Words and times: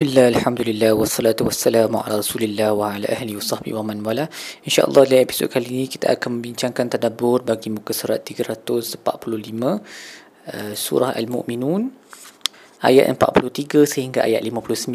Bismillah, 0.00 0.32
Alhamdulillah, 0.32 0.92
wassalatu 0.96 1.44
wassalamu 1.44 2.00
ala 2.00 2.24
rasulillah 2.24 2.72
wa 2.72 2.96
ala 2.96 3.04
ahli 3.04 3.36
wa 3.36 3.44
sahbihi 3.44 3.76
wa 3.76 3.84
man 3.84 4.00
wala. 4.00 4.32
InsyaAllah 4.64 5.04
dalam 5.04 5.28
episod 5.28 5.52
kali 5.52 5.68
ini 5.68 5.92
kita 5.92 6.08
akan 6.16 6.40
membincangkan 6.40 6.96
tadabur 6.96 7.44
bagi 7.44 7.68
muka 7.68 7.92
surat 7.92 8.24
345 8.24 8.96
uh, 9.04 9.76
Surah 10.72 11.12
Al-Mu'minun 11.12 11.92
Ayat 12.80 13.12
43 13.12 13.84
sehingga 13.84 14.24
ayat 14.24 14.40
59 14.40 14.88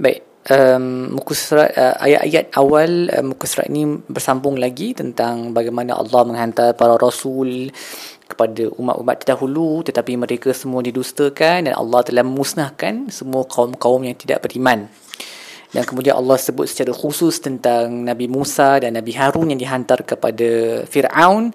Baik, 0.00 0.20
um, 0.48 1.20
muka 1.20 1.32
surat, 1.36 1.68
uh, 1.76 2.00
ayat-ayat 2.00 2.56
awal 2.56 3.12
uh, 3.12 3.20
muka 3.20 3.44
surat 3.44 3.68
ini 3.68 4.00
bersambung 4.08 4.56
lagi 4.56 4.96
tentang 4.96 5.52
bagaimana 5.52 6.00
Allah 6.00 6.24
menghantar 6.24 6.72
para 6.80 6.96
rasul 6.96 7.68
kepada 8.30 8.70
umat-umat 8.78 9.26
terdahulu 9.26 9.82
tetapi 9.82 10.14
mereka 10.14 10.54
semua 10.54 10.80
didustakan 10.80 11.66
dan 11.66 11.74
Allah 11.74 12.00
telah 12.06 12.22
memusnahkan 12.22 13.10
semua 13.10 13.42
kaum-kaum 13.44 14.06
yang 14.06 14.14
tidak 14.14 14.46
beriman. 14.46 14.86
Dan 15.70 15.86
kemudian 15.86 16.18
Allah 16.18 16.34
sebut 16.34 16.66
secara 16.66 16.90
khusus 16.90 17.38
tentang 17.38 18.02
Nabi 18.02 18.26
Musa 18.26 18.82
dan 18.82 18.98
Nabi 18.98 19.14
Harun 19.14 19.54
yang 19.54 19.60
dihantar 19.60 20.02
kepada 20.02 20.82
Firaun 20.86 21.54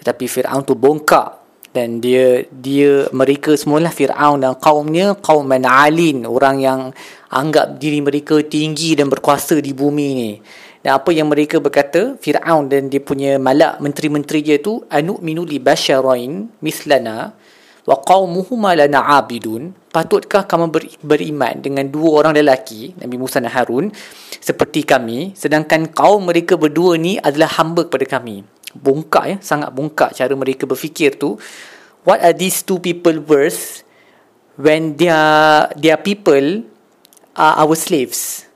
tetapi 0.00 0.24
Firaun 0.24 0.64
tu 0.64 0.72
bongkak 0.72 1.40
dan 1.70 2.02
dia 2.02 2.48
dia 2.48 3.06
mereka 3.14 3.54
semualah 3.54 3.92
Firaun 3.94 4.42
dan 4.42 4.56
kaumnya 4.56 5.14
kaum 5.20 5.44
man'alin 5.44 6.24
orang 6.24 6.56
yang 6.58 6.80
anggap 7.30 7.78
diri 7.78 8.02
mereka 8.02 8.42
tinggi 8.42 8.98
dan 8.98 9.06
berkuasa 9.12 9.60
di 9.62 9.70
bumi 9.70 10.08
ni 10.16 10.32
dan 10.80 10.96
apa 10.96 11.12
yang 11.12 11.28
mereka 11.28 11.60
berkata 11.60 12.16
Fir'aun 12.16 12.72
dan 12.72 12.88
dia 12.88 13.04
punya 13.04 13.36
malak 13.36 13.84
menteri-menteri 13.84 14.40
dia 14.40 14.56
tu 14.56 14.80
anu 14.88 15.20
minu 15.20 15.44
li 15.44 15.60
basyarain 15.60 16.48
mislana 16.64 17.36
wa 17.84 17.96
qaumuhuma 18.00 18.72
lana 18.72 19.20
abidun. 19.20 19.76
Patutkah 19.92 20.48
kamu 20.48 20.72
ber, 20.72 20.86
beriman 21.04 21.60
dengan 21.60 21.84
dua 21.84 22.24
orang 22.24 22.32
lelaki 22.32 22.96
Nabi 22.96 23.20
Musa 23.20 23.44
dan 23.44 23.52
Harun 23.52 23.92
seperti 24.40 24.86
kami 24.88 25.36
sedangkan 25.36 25.92
kaum 25.92 26.24
mereka 26.24 26.56
berdua 26.56 26.96
ni 26.96 27.20
adalah 27.20 27.60
hamba 27.60 27.84
kepada 27.84 28.16
kami? 28.16 28.40
Bongkak 28.72 29.24
ya 29.28 29.36
sangat 29.44 29.74
bongkak 29.76 30.16
cara 30.16 30.32
mereka 30.32 30.64
berfikir 30.64 31.12
tu. 31.20 31.36
What 32.08 32.24
are 32.24 32.32
these 32.32 32.64
two 32.64 32.80
people 32.80 33.20
worth 33.20 33.84
when 34.56 34.96
their 34.96 35.68
their 35.76 36.00
people 36.00 36.64
are 37.36 37.54
our 37.60 37.76
slaves 37.76 38.48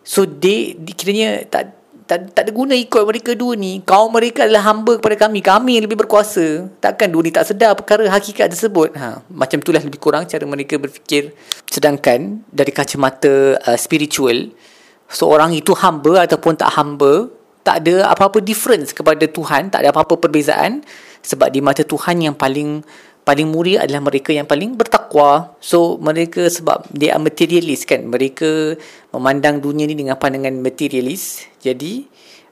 So 0.00 0.24
they, 0.24 0.74
kiranya 0.96 1.44
tak, 1.46 1.76
tak 2.10 2.34
tak 2.34 2.42
ada 2.48 2.50
guna 2.50 2.74
ikut 2.74 3.06
mereka 3.06 3.38
dua 3.38 3.54
ni. 3.54 3.78
Kaum 3.86 4.10
mereka 4.10 4.42
adalah 4.42 4.66
hamba 4.66 4.98
kepada 4.98 5.28
kami. 5.28 5.38
Kami 5.38 5.78
yang 5.78 5.84
lebih 5.86 6.02
berkuasa. 6.02 6.66
Takkan 6.82 7.06
dua 7.06 7.22
ni 7.22 7.30
tak 7.30 7.46
sedar 7.46 7.78
perkara 7.78 8.08
hakikat 8.10 8.50
tersebut. 8.50 8.96
Ha, 8.98 9.22
macam 9.30 9.62
itulah 9.62 9.78
lebih 9.78 10.02
kurang 10.02 10.26
cara 10.26 10.42
mereka 10.42 10.74
berfikir. 10.74 11.30
Sedangkan 11.70 12.42
dari 12.50 12.74
kacamata 12.74 13.62
uh, 13.62 13.78
spiritual, 13.78 14.50
seorang 15.06 15.54
itu 15.54 15.70
hamba 15.78 16.26
ataupun 16.26 16.58
tak 16.58 16.74
hamba, 16.74 17.30
tak 17.62 17.86
ada 17.86 18.10
apa-apa 18.10 18.42
difference 18.42 18.90
kepada 18.90 19.30
Tuhan. 19.30 19.70
Tak 19.70 19.86
ada 19.86 19.94
apa-apa 19.94 20.18
perbezaan. 20.18 20.82
Sebab 21.20 21.52
di 21.52 21.60
mata 21.62 21.84
Tuhan 21.84 22.24
yang 22.26 22.34
paling 22.34 22.82
paling 23.24 23.48
mulia 23.48 23.84
adalah 23.84 24.02
mereka 24.10 24.34
yang 24.34 24.48
paling 24.48 24.74
bertakwa. 24.74 25.54
So 25.60 26.00
mereka 26.00 26.48
sebab 26.48 26.88
dia 26.90 27.16
materialist 27.20 27.86
kan. 27.86 28.08
Mereka 28.08 28.76
memandang 29.14 29.60
dunia 29.60 29.86
ni 29.86 29.94
dengan 29.94 30.16
pandangan 30.16 30.56
materialist. 30.58 31.46
Jadi 31.60 32.06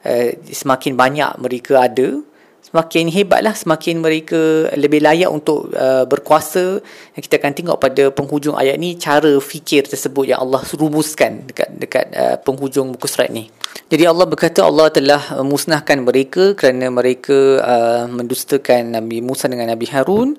uh, 0.05 0.31
semakin 0.47 0.95
banyak 0.95 1.31
mereka 1.41 1.89
ada, 1.89 2.21
semakin 2.69 3.09
hebatlah 3.09 3.55
semakin 3.57 4.05
mereka 4.05 4.69
lebih 4.77 5.01
layak 5.01 5.33
untuk 5.33 5.73
uh, 5.73 6.05
berkuasa. 6.05 6.81
Dan 6.85 7.21
kita 7.21 7.41
akan 7.41 7.53
tengok 7.57 7.77
pada 7.81 8.05
penghujung 8.13 8.55
ayat 8.55 8.77
ni 8.77 8.97
cara 9.01 9.41
fikir 9.41 9.89
tersebut 9.89 10.29
yang 10.29 10.45
Allah 10.45 10.61
rumuskan 10.77 11.49
dekat 11.49 11.69
dekat 11.77 12.07
uh, 12.13 12.37
penghujung 12.41 12.93
muka 12.93 13.09
surat 13.09 13.33
ni. 13.33 13.49
Jadi 13.89 14.05
Allah 14.05 14.29
berkata 14.29 14.61
Allah 14.65 14.93
telah 14.93 15.41
musnahkan 15.41 16.05
mereka 16.05 16.53
kerana 16.53 16.93
mereka 16.93 17.63
uh, 17.65 18.05
mendustakan 18.05 18.93
Nabi 18.93 19.25
Musa 19.25 19.49
dengan 19.49 19.73
Nabi 19.73 19.89
Harun 19.89 20.37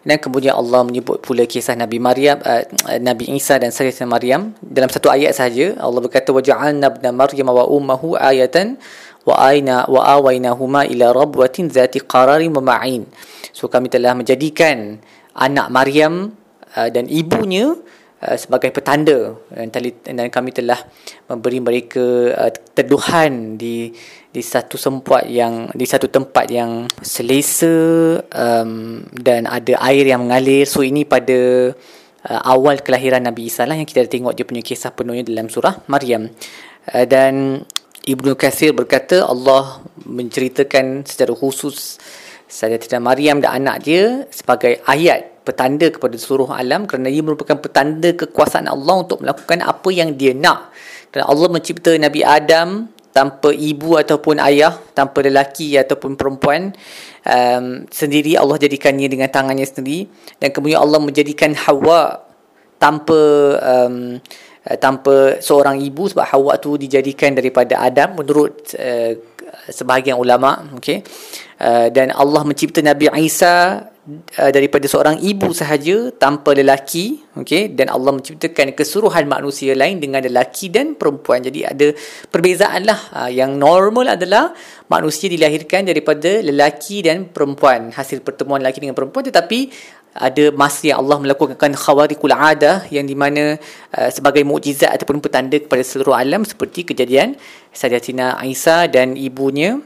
dan 0.00 0.16
kemudian 0.16 0.56
Allah 0.56 0.80
menyebut 0.80 1.20
pula 1.20 1.44
kisah 1.44 1.76
Nabi 1.76 2.00
Maryam 2.00 2.40
uh, 2.40 2.64
Nabi 2.96 3.28
Isa 3.36 3.60
dan 3.60 3.68
Sayyidah 3.68 4.08
Maryam 4.08 4.56
dalam 4.64 4.88
satu 4.88 5.12
ayat 5.12 5.36
saja 5.36 5.76
Allah 5.76 6.00
berkata 6.00 6.32
waja'alna 6.32 6.88
ibna 6.88 7.12
Maryam 7.12 7.52
wa 7.52 7.68
ummuhu 7.68 8.16
ayatan 8.16 8.80
wa 9.24 9.36
aina 9.40 9.84
wa 9.90 10.06
awainahuma 10.06 10.88
ila 10.88 11.12
rabwatin 11.12 11.68
zati 11.68 12.00
qararin 12.04 12.52
wa 12.56 12.62
ma'in. 12.62 13.04
So 13.52 13.68
kami 13.68 13.90
telah 13.90 14.16
menjadikan 14.16 15.00
anak 15.36 15.66
Maryam 15.68 16.36
uh, 16.76 16.88
dan 16.88 17.08
ibunya 17.10 17.76
Uh, 18.20 18.36
sebagai 18.36 18.68
petanda. 18.68 19.32
Dan, 19.48 19.72
dan 20.04 20.28
kami 20.28 20.52
telah 20.52 20.76
memberi 21.24 21.56
mereka 21.56 22.04
uh, 22.36 22.52
teduhan 22.76 23.56
di 23.56 23.96
di 24.28 24.42
satu 24.44 24.76
sempat 24.76 25.24
yang 25.24 25.72
di 25.72 25.88
satu 25.88 26.04
tempat 26.04 26.52
yang 26.52 26.84
selesa 27.00 28.20
um, 28.20 29.00
dan 29.16 29.48
ada 29.48 29.72
air 29.88 30.04
yang 30.04 30.28
mengalir. 30.28 30.68
So 30.68 30.84
ini 30.84 31.08
pada 31.08 31.72
uh, 32.28 32.40
awal 32.44 32.84
kelahiran 32.84 33.24
Nabi 33.24 33.48
Isa 33.48 33.64
lah 33.64 33.72
yang 33.72 33.88
kita 33.88 34.04
tengok 34.04 34.36
dia 34.36 34.44
punya 34.44 34.60
kisah 34.60 34.92
penuhnya 34.92 35.24
dalam 35.24 35.48
surah 35.48 35.80
Maryam. 35.88 36.28
Uh, 36.92 37.08
dan 37.08 37.64
Ibnu 38.00 38.32
Kathir 38.32 38.72
berkata 38.72 39.28
Allah 39.28 39.84
menceritakan 40.08 41.04
secara 41.04 41.36
khusus 41.36 42.00
Sayyidatina 42.50 42.98
Maryam 42.98 43.38
dan 43.38 43.62
anak 43.62 43.86
dia 43.86 44.24
sebagai 44.32 44.80
ayat 44.88 45.44
petanda 45.44 45.86
kepada 45.92 46.16
seluruh 46.16 46.50
alam 46.50 46.88
kerana 46.88 47.12
ia 47.12 47.22
merupakan 47.22 47.56
petanda 47.60 48.10
kekuasaan 48.16 48.66
Allah 48.66 48.94
untuk 49.06 49.22
melakukan 49.22 49.60
apa 49.62 49.88
yang 49.92 50.16
dia 50.16 50.32
nak. 50.34 50.72
Dan 51.14 51.26
Allah 51.26 51.48
mencipta 51.50 51.94
Nabi 51.94 52.22
Adam 52.24 52.88
tanpa 53.10 53.50
ibu 53.50 53.98
ataupun 53.98 54.38
ayah, 54.38 54.74
tanpa 54.94 55.26
lelaki 55.26 55.74
ataupun 55.74 56.14
perempuan 56.14 56.70
um, 57.26 57.84
sendiri 57.90 58.38
Allah 58.38 58.56
jadikannya 58.58 59.10
dengan 59.10 59.28
tangannya 59.28 59.66
sendiri 59.66 60.06
dan 60.38 60.54
kemudian 60.54 60.78
Allah 60.78 61.02
menjadikan 61.02 61.50
Hawa 61.54 62.22
tanpa 62.78 63.20
um, 63.60 64.22
tanpa 64.78 65.42
seorang 65.42 65.82
ibu 65.82 66.06
sebab 66.06 66.26
Hawa 66.30 66.60
tu 66.62 66.78
dijadikan 66.78 67.34
daripada 67.34 67.82
Adam 67.82 68.22
menurut 68.22 68.70
uh, 68.78 69.18
sebahagian 69.66 70.14
ulama 70.14 70.62
okey? 70.78 71.02
Uh, 71.60 71.92
dan 71.92 72.14
Allah 72.14 72.40
mencipta 72.46 72.80
Nabi 72.80 73.10
Isa 73.20 73.84
uh, 73.84 74.50
daripada 74.54 74.86
seorang 74.88 75.20
ibu 75.20 75.50
sahaja 75.52 76.14
tanpa 76.14 76.54
lelaki 76.54 77.20
okey? 77.36 77.74
Dan 77.74 77.90
Allah 77.90 78.14
menciptakan 78.16 78.72
keseluruhan 78.72 79.26
manusia 79.26 79.74
lain 79.74 79.98
dengan 79.98 80.22
lelaki 80.22 80.70
dan 80.70 80.94
perempuan. 80.94 81.42
Jadi 81.42 81.66
ada 81.66 81.90
perbezaan 82.30 82.86
lah. 82.86 83.00
Uh, 83.12 83.30
yang 83.30 83.58
normal 83.58 84.14
adalah 84.16 84.54
manusia 84.86 85.26
dilahirkan 85.26 85.84
daripada 85.84 86.40
lelaki 86.40 87.04
dan 87.04 87.28
perempuan. 87.28 87.90
Hasil 87.90 88.22
pertemuan 88.22 88.62
lelaki 88.62 88.80
dengan 88.80 88.96
perempuan. 88.96 89.26
Tetapi 89.26 89.58
ada 90.14 90.50
masa 90.50 90.90
yang 90.90 91.06
Allah 91.06 91.22
melakukan 91.22 91.70
khawarikul 91.74 92.34
adah 92.34 92.86
yang 92.90 93.06
di 93.06 93.14
mana 93.14 93.54
uh, 93.94 94.10
sebagai 94.10 94.42
mukjizat 94.42 94.90
ataupun 94.98 95.22
petanda 95.22 95.54
kepada 95.58 95.82
seluruh 95.86 96.18
alam 96.18 96.42
seperti 96.42 96.82
kejadian 96.82 97.38
Sayyidatina 97.70 98.34
Aisyah 98.42 98.90
dan 98.90 99.14
ibunya 99.14 99.78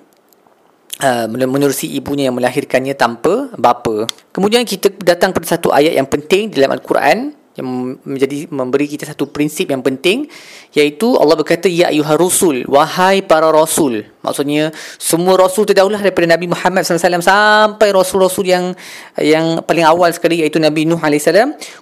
uh, 1.05 1.27
menerusi 1.29 1.93
ibunya 1.93 2.33
yang 2.33 2.37
melahirkannya 2.41 2.97
tanpa 2.97 3.53
bapa. 3.61 4.09
Kemudian 4.33 4.65
kita 4.65 4.89
datang 4.97 5.37
pada 5.37 5.45
satu 5.45 5.69
ayat 5.77 5.93
yang 5.93 6.09
penting 6.09 6.49
dalam 6.49 6.73
Al-Quran 6.73 7.44
yang 7.55 7.95
menjadi 8.03 8.51
memberi 8.51 8.91
kita 8.91 9.07
satu 9.07 9.31
prinsip 9.31 9.71
yang 9.71 9.79
penting 9.79 10.27
iaitu 10.75 11.15
Allah 11.15 11.39
berkata 11.39 11.71
ya 11.71 11.87
ayuhar 11.95 12.19
rusul 12.19 12.67
wahai 12.67 13.23
para 13.23 13.47
rasul. 13.55 14.03
Maksudnya 14.27 14.75
semua 14.99 15.39
rasul 15.39 15.63
terdahulu 15.63 15.95
daripada 15.95 16.35
Nabi 16.35 16.51
Muhammad 16.51 16.83
SAW 16.83 17.23
sampai 17.23 17.89
rasul-rasul 17.95 18.51
yang 18.51 18.75
yang 19.23 19.63
paling 19.63 19.87
awal 19.87 20.11
sekali 20.11 20.43
iaitu 20.43 20.59
Nabi 20.59 20.83
Nuh 20.83 20.99
AS 20.99 21.31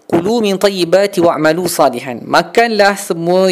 kulu 0.05 0.44
min 0.44 0.60
tayyibati 0.60 1.25
wa'malu 1.25 1.65
salihan. 1.71 2.21
Makanlah 2.21 3.00
semua 3.00 3.48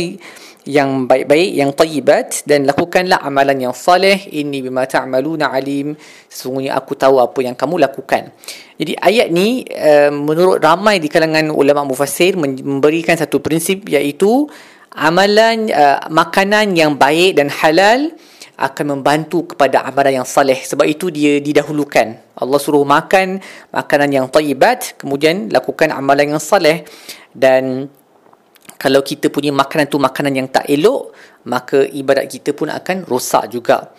yang 0.69 1.09
baik-baik 1.09 1.51
yang 1.57 1.71
tayyibat 1.73 2.45
dan 2.45 2.69
lakukanlah 2.69 3.25
amalan 3.25 3.71
yang 3.71 3.75
saleh 3.77 4.29
inni 4.29 4.61
bima 4.61 4.85
ta'maluna 4.85 5.49
alim. 5.49 5.97
Sesungguhnya 6.29 6.77
aku 6.77 6.93
tahu 6.97 7.17
apa 7.17 7.39
yang 7.41 7.57
kamu 7.57 7.81
lakukan. 7.81 8.29
Jadi 8.77 8.93
ayat 8.97 9.29
ni 9.33 9.65
uh, 9.65 10.13
menurut 10.13 10.61
ramai 10.61 11.01
di 11.01 11.09
kalangan 11.09 11.49
ulama 11.53 11.85
mufassir 11.89 12.37
memberikan 12.37 13.17
satu 13.17 13.41
prinsip 13.41 13.89
iaitu 13.89 14.49
amalan 14.93 15.73
uh, 15.73 16.05
makanan 16.13 16.77
yang 16.77 16.97
baik 16.97 17.41
dan 17.41 17.49
halal 17.49 18.13
akan 18.61 19.01
membantu 19.01 19.57
kepada 19.57 19.89
amalan 19.89 20.21
yang 20.21 20.29
saleh 20.29 20.61
sebab 20.61 20.85
itu 20.85 21.09
dia 21.09 21.41
didahulukan. 21.41 22.37
Allah 22.37 22.61
suruh 22.61 22.85
makan 22.85 23.41
makanan 23.73 24.11
yang 24.13 24.27
tayyibat 24.29 25.01
kemudian 25.01 25.49
lakukan 25.49 25.89
amalan 25.89 26.37
yang 26.37 26.43
saleh 26.43 26.85
dan 27.33 27.89
kalau 28.81 29.05
kita 29.05 29.29
punya 29.29 29.53
makanan 29.53 29.93
tu 29.93 30.01
makanan 30.01 30.33
yang 30.33 30.49
tak 30.49 30.65
elok 30.73 31.13
maka 31.45 31.85
ibadat 31.85 32.25
kita 32.33 32.57
pun 32.57 32.73
akan 32.73 33.05
rosak 33.05 33.53
juga. 33.53 33.93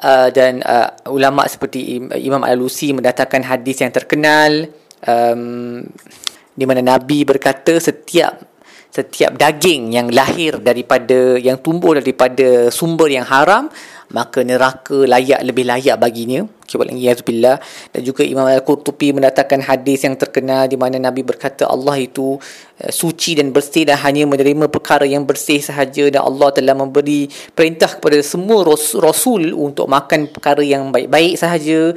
Uh, 0.00 0.30
dan 0.30 0.62
uh, 0.62 1.10
ulama 1.10 1.44
seperti 1.50 1.98
Imam 1.98 2.40
Al-Alusi 2.46 2.94
mendatangkan 2.94 3.42
hadis 3.42 3.82
yang 3.82 3.90
terkenal 3.90 4.70
um, 5.02 5.82
di 6.54 6.64
mana 6.64 6.80
Nabi 6.94 7.26
berkata 7.26 7.76
setiap 7.76 8.38
setiap 8.90 9.38
daging 9.38 9.94
yang 9.94 10.08
lahir 10.10 10.58
daripada 10.62 11.38
yang 11.38 11.58
tumbuh 11.62 11.98
daripada 11.98 12.70
sumber 12.74 13.12
yang 13.12 13.26
haram 13.26 13.70
maka 14.10 14.42
neraka 14.42 15.06
layak 15.06 15.40
lebih 15.46 15.64
layak 15.66 15.96
baginya. 15.98 16.46
Kibat 16.70 16.86
lagi 16.86 17.02
yazubillah 17.02 17.58
dan 17.90 18.00
juga 18.06 18.22
Imam 18.22 18.46
Al-Qurtubi 18.46 19.10
mendatangkan 19.10 19.66
hadis 19.66 20.06
yang 20.06 20.14
terkenal 20.14 20.70
di 20.70 20.78
mana 20.78 21.02
Nabi 21.02 21.26
berkata 21.26 21.66
Allah 21.66 21.98
itu 21.98 22.38
uh, 22.38 22.92
suci 22.94 23.34
dan 23.34 23.50
bersih 23.50 23.90
dan 23.90 23.98
hanya 23.98 24.22
menerima 24.22 24.70
perkara 24.70 25.02
yang 25.02 25.26
bersih 25.26 25.58
sahaja. 25.58 26.06
Dan 26.14 26.22
Allah 26.22 26.54
telah 26.54 26.78
memberi 26.78 27.26
perintah 27.58 27.90
kepada 27.90 28.22
semua 28.22 28.62
rasul 29.02 29.50
untuk 29.50 29.90
makan 29.90 30.30
perkara 30.30 30.62
yang 30.62 30.94
baik-baik 30.94 31.34
sahaja 31.34 31.90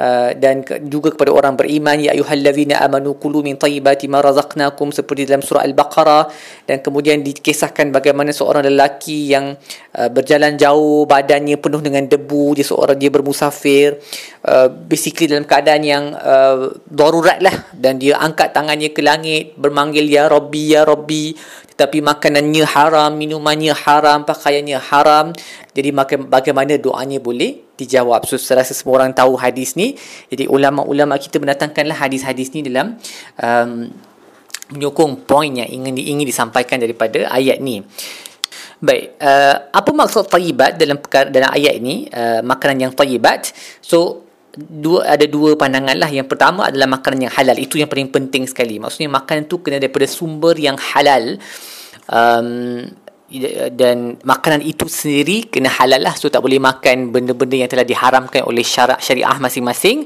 Uh, 0.00 0.32
dan 0.32 0.64
juga 0.88 1.12
kepada 1.12 1.28
orang 1.28 1.60
beriman 1.60 2.00
ya 2.00 2.16
ayyuhallazina 2.16 2.80
amanu 2.80 3.20
kulu 3.20 3.44
min 3.44 3.60
tayyibati 3.60 4.08
ma 4.08 4.24
razaqnakum 4.24 4.96
seperti 4.96 5.28
dalam 5.28 5.44
surah 5.44 5.60
al-baqarah. 5.68 6.32
Dan 6.64 6.80
kemudian 6.80 7.20
dikisahkan 7.20 7.92
bagaimana 7.92 8.32
seorang 8.32 8.64
lelaki 8.64 9.28
yang 9.28 9.60
uh, 9.92 10.08
berjalan 10.08 10.56
jauh 10.56 11.04
badannya 11.04 11.60
penuh 11.60 11.84
dengan 11.84 12.08
debu 12.08 12.56
dia 12.56 12.64
seorang 12.64 12.96
dia 12.96 13.10
bermusafir 13.12 14.00
uh, 14.48 14.68
basically 14.70 15.28
dalam 15.28 15.44
keadaan 15.44 15.82
yang 15.84 16.04
uh, 16.16 16.72
darurat 16.88 17.38
lah 17.42 17.68
dan 17.76 18.00
dia 18.00 18.16
angkat 18.16 18.56
tangannya 18.56 18.90
ke 18.94 19.04
langit 19.04 19.52
bermanggil 19.60 20.06
ya 20.08 20.30
rabbi 20.30 20.72
ya 20.72 20.88
rabbi 20.88 21.36
tapi 21.80 22.04
makanannya 22.04 22.68
haram, 22.68 23.16
minumannya 23.16 23.72
haram, 23.72 24.28
pakaiannya 24.28 24.76
haram. 24.76 25.32
Jadi 25.72 25.96
bagaimana 26.28 26.76
doanya 26.76 27.16
boleh 27.16 27.72
dijawab. 27.80 28.28
So 28.28 28.36
saya 28.36 28.60
rasa 28.60 28.76
semua 28.76 29.00
orang 29.00 29.16
tahu 29.16 29.40
hadis 29.40 29.80
ni. 29.80 29.96
Jadi 30.28 30.44
ulama-ulama 30.44 31.16
kita 31.16 31.40
mendatangkanlah 31.40 31.96
hadis-hadis 31.96 32.52
ni 32.52 32.60
dalam 32.68 33.00
um, 33.40 33.88
menyokong 34.76 35.24
poin 35.24 35.48
yang 35.48 35.72
ingin 35.72 35.96
ingin 35.96 36.28
disampaikan 36.28 36.76
daripada 36.76 37.32
ayat 37.32 37.64
ni. 37.64 37.80
Baik, 38.80 39.16
uh, 39.16 39.72
apa 39.72 39.90
maksud 39.96 40.28
tayyibat 40.28 40.76
dalam 40.76 41.00
dalam 41.32 41.50
ayat 41.56 41.80
ini? 41.80 42.12
Uh, 42.12 42.44
makanan 42.44 42.88
yang 42.88 42.92
tayyibat. 42.92 43.56
So 43.80 44.28
dua 44.56 45.06
ada 45.06 45.26
dua 45.26 45.54
pandangan 45.54 45.96
lah. 45.96 46.10
Yang 46.10 46.30
pertama 46.30 46.70
adalah 46.70 46.90
makanan 46.90 47.30
yang 47.30 47.34
halal. 47.34 47.56
Itu 47.58 47.78
yang 47.78 47.90
paling 47.90 48.10
penting 48.10 48.46
sekali. 48.50 48.82
Maksudnya 48.82 49.10
makanan 49.10 49.46
tu 49.46 49.62
kena 49.62 49.78
daripada 49.78 50.06
sumber 50.10 50.58
yang 50.58 50.74
halal 50.78 51.38
um, 52.10 52.84
dan 53.78 54.18
makanan 54.26 54.58
itu 54.66 54.90
sendiri 54.90 55.46
kena 55.46 55.70
halal 55.70 56.02
lah 56.02 56.18
so 56.18 56.26
tak 56.26 56.42
boleh 56.42 56.58
makan 56.58 57.14
benda-benda 57.14 57.62
yang 57.62 57.70
telah 57.70 57.86
diharamkan 57.86 58.42
oleh 58.42 58.66
syarak 58.66 58.98
syariah 58.98 59.38
masing-masing 59.38 60.02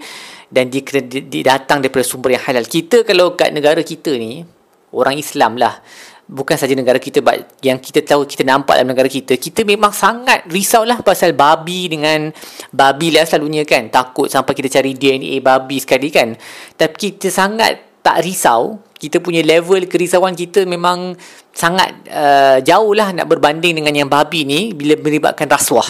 dan 0.52 0.68
dia 0.68 0.84
kena 0.84 1.08
datang 1.40 1.80
daripada 1.80 2.04
sumber 2.04 2.36
yang 2.36 2.44
halal 2.44 2.68
kita 2.68 3.00
kalau 3.08 3.32
kat 3.32 3.48
negara 3.56 3.80
kita 3.80 4.12
ni 4.20 4.44
orang 4.92 5.16
Islam 5.16 5.56
lah 5.56 5.80
bukan 6.24 6.56
saja 6.56 6.72
negara 6.72 6.96
kita 6.96 7.20
yang 7.60 7.76
kita 7.76 8.00
tahu 8.00 8.24
kita 8.24 8.48
nampak 8.48 8.80
dalam 8.80 8.96
negara 8.96 9.08
kita 9.12 9.36
kita 9.36 9.60
memang 9.62 9.92
sangat 9.92 10.48
risau 10.48 10.82
lah 10.88 11.04
pasal 11.04 11.36
babi 11.36 11.92
dengan 11.92 12.32
babi 12.72 13.12
lah 13.12 13.28
selalunya 13.28 13.68
kan 13.68 13.92
takut 13.92 14.32
sampai 14.32 14.56
kita 14.56 14.80
cari 14.80 14.96
DNA 14.96 15.44
babi 15.44 15.76
sekali 15.80 16.08
kan 16.08 16.32
tapi 16.80 16.96
kita 16.96 17.28
sangat 17.28 18.00
tak 18.00 18.24
risau 18.24 18.80
kita 19.04 19.20
punya 19.20 19.44
level 19.44 19.84
kerisauan 19.84 20.32
kita 20.32 20.64
memang 20.64 21.12
sangat 21.52 21.92
uh, 22.08 22.58
jauh 22.64 22.96
lah 22.96 23.12
nak 23.12 23.28
berbanding 23.28 23.76
dengan 23.76 23.92
yang 23.92 24.08
babi 24.08 24.48
ni 24.48 24.72
bila 24.72 24.96
melibatkan 24.96 25.44
rasuah. 25.44 25.84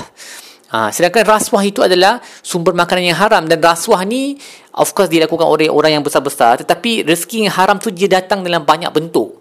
Ha, 0.75 0.91
sedangkan 0.91 1.23
rasuah 1.23 1.63
itu 1.63 1.87
adalah 1.87 2.19
sumber 2.43 2.75
makanan 2.75 3.15
yang 3.15 3.19
haram 3.19 3.47
dan 3.47 3.63
rasuah 3.63 4.03
ni 4.03 4.35
of 4.75 4.91
course 4.91 5.07
dilakukan 5.07 5.47
oleh 5.47 5.71
orang 5.71 5.95
yang 5.95 6.03
besar-besar 6.03 6.59
tetapi 6.67 7.07
rezeki 7.07 7.47
yang 7.47 7.55
haram 7.55 7.79
tu 7.79 7.95
dia 7.95 8.11
datang 8.11 8.43
dalam 8.43 8.67
banyak 8.67 8.91
bentuk. 8.91 9.39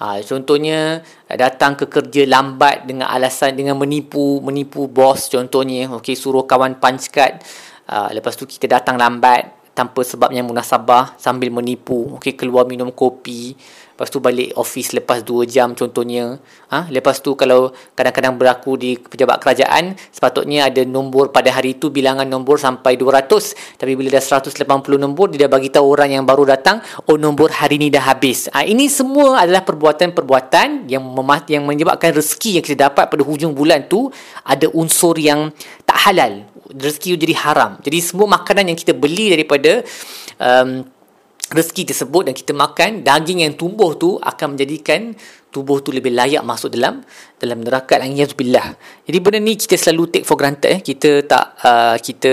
Ha, 0.00 0.16
contohnya 0.24 1.04
datang 1.28 1.76
ke 1.76 1.84
kerja 1.84 2.24
lambat 2.24 2.88
dengan 2.88 3.12
alasan 3.12 3.52
dengan 3.52 3.76
menipu 3.76 4.40
menipu 4.40 4.88
bos 4.88 5.28
contohnya 5.28 5.92
okey 6.00 6.16
suruh 6.16 6.48
kawan 6.48 6.80
punch 6.80 7.12
card. 7.12 7.44
Uh, 7.84 8.08
lepas 8.16 8.32
tu 8.32 8.48
kita 8.48 8.80
datang 8.80 8.96
lambat 8.96 9.60
tanpa 9.76 10.00
sebab 10.00 10.32
yang 10.32 10.48
munasabah 10.48 11.20
sambil 11.20 11.52
menipu 11.52 12.16
okey 12.16 12.32
keluar 12.32 12.64
minum 12.64 12.88
kopi 12.88 13.52
lepas 14.00 14.08
tu 14.08 14.16
balik 14.16 14.56
office 14.56 14.96
lepas 14.96 15.20
2 15.20 15.44
jam 15.44 15.76
contohnya. 15.76 16.40
Ha? 16.72 16.88
Lepas 16.88 17.20
tu 17.20 17.36
kalau 17.36 17.68
kadang-kadang 17.92 18.40
berlaku 18.40 18.80
di 18.80 18.96
pejabat 18.96 19.36
kerajaan 19.36 19.92
sepatutnya 20.08 20.72
ada 20.72 20.80
nombor 20.88 21.28
pada 21.28 21.52
hari 21.52 21.76
itu 21.76 21.92
bilangan 21.92 22.24
nombor 22.24 22.56
sampai 22.56 22.96
200 22.96 23.76
tapi 23.76 23.92
bila 24.00 24.16
dah 24.16 24.24
180 24.24 24.56
nombor 24.96 25.28
dia 25.28 25.44
dah 25.44 25.52
bagi 25.52 25.68
tahu 25.68 25.84
orang 25.84 26.16
yang 26.16 26.24
baru 26.24 26.48
datang 26.48 26.80
oh 27.12 27.20
nombor 27.20 27.52
hari 27.52 27.76
ni 27.76 27.92
dah 27.92 28.00
habis. 28.00 28.48
Ha, 28.56 28.64
ini 28.64 28.88
semua 28.88 29.44
adalah 29.44 29.68
perbuatan-perbuatan 29.68 30.88
yang 30.88 31.04
memat- 31.04 31.52
yang 31.52 31.68
menyebabkan 31.68 32.16
rezeki 32.16 32.56
yang 32.56 32.64
kita 32.64 32.88
dapat 32.88 33.04
pada 33.12 33.20
hujung 33.20 33.52
bulan 33.52 33.84
tu 33.84 34.08
ada 34.48 34.64
unsur 34.72 35.20
yang 35.20 35.52
tak 35.84 36.08
halal. 36.08 36.48
Rezeki 36.72 37.20
jadi 37.20 37.36
haram. 37.36 37.76
Jadi 37.84 38.00
semua 38.00 38.40
makanan 38.40 38.72
yang 38.72 38.78
kita 38.80 38.96
beli 38.96 39.28
daripada 39.28 39.84
um, 40.40 40.88
rezeki 41.48 41.82
tersebut 41.88 42.28
dan 42.28 42.34
kita 42.36 42.52
makan, 42.52 43.02
daging 43.02 43.42
yang 43.42 43.54
tumbuh 43.56 43.96
tu 43.96 44.20
akan 44.20 44.54
menjadikan 44.54 45.16
tubuh 45.50 45.82
tu 45.82 45.90
lebih 45.90 46.14
layak 46.14 46.46
masuk 46.46 46.70
dalam 46.70 47.02
dalam 47.40 47.58
neraka 47.64 47.98
al-yazubillah. 47.98 48.76
Jadi 49.02 49.18
benda 49.18 49.38
ni 49.42 49.58
kita 49.58 49.74
selalu 49.74 50.14
take 50.14 50.26
for 50.26 50.38
granted 50.38 50.78
eh. 50.78 50.80
Kita 50.80 51.26
tak 51.26 51.44
uh, 51.66 51.96
kita 51.98 52.32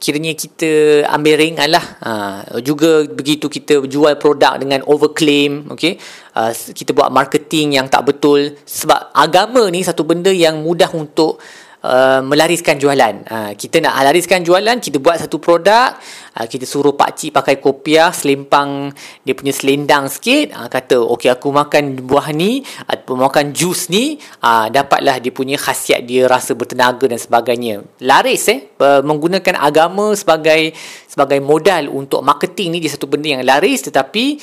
kiranya 0.00 0.32
kita 0.32 1.04
ambil 1.10 1.34
ringan 1.36 1.68
lah. 1.68 1.84
Uh, 2.00 2.64
juga 2.64 3.04
begitu 3.04 3.52
kita 3.52 3.84
jual 3.84 4.16
produk 4.16 4.56
dengan 4.56 4.80
overclaim, 4.88 5.68
okay? 5.68 6.00
Uh, 6.32 6.54
kita 6.54 6.96
buat 6.96 7.12
marketing 7.12 7.76
yang 7.76 7.92
tak 7.92 8.08
betul. 8.08 8.56
Sebab 8.64 9.12
agama 9.12 9.68
ni 9.68 9.84
satu 9.84 10.08
benda 10.08 10.32
yang 10.32 10.64
mudah 10.64 10.88
untuk 10.96 11.36
Uh, 11.78 12.18
melariskan 12.26 12.74
jualan. 12.74 13.22
Uh, 13.30 13.54
kita 13.54 13.78
nak 13.78 14.02
lariskan 14.02 14.42
jualan, 14.42 14.82
kita 14.82 14.98
buat 14.98 15.22
satu 15.22 15.38
produk, 15.38 15.94
uh, 16.34 16.46
kita 16.50 16.66
suruh 16.66 16.98
pak 16.98 17.14
cik 17.14 17.30
pakai 17.30 17.62
kopiah, 17.62 18.10
selempang 18.10 18.90
dia 19.22 19.30
punya 19.38 19.54
selendang 19.54 20.10
sikit, 20.10 20.58
uh, 20.58 20.66
kata 20.66 20.98
okey 20.98 21.30
aku 21.30 21.54
makan 21.54 22.02
buah 22.02 22.34
ni 22.34 22.66
ataupun 22.82 23.22
makan 23.22 23.54
jus 23.54 23.94
ni, 23.94 24.18
uh, 24.42 24.66
dapatlah 24.66 25.22
dia 25.22 25.30
punya 25.30 25.54
khasiat 25.54 26.02
dia 26.02 26.26
rasa 26.26 26.58
bertenaga 26.58 27.06
dan 27.06 27.22
sebagainya. 27.22 27.86
Laris 28.02 28.50
eh 28.50 28.74
uh, 28.82 29.06
menggunakan 29.06 29.62
agama 29.62 30.18
sebagai 30.18 30.74
sebagai 31.06 31.38
modal 31.38 31.94
untuk 31.94 32.26
marketing 32.26 32.74
ni 32.74 32.78
dia 32.82 32.90
satu 32.90 33.06
benda 33.06 33.38
yang 33.38 33.46
laris 33.46 33.86
tetapi 33.86 34.38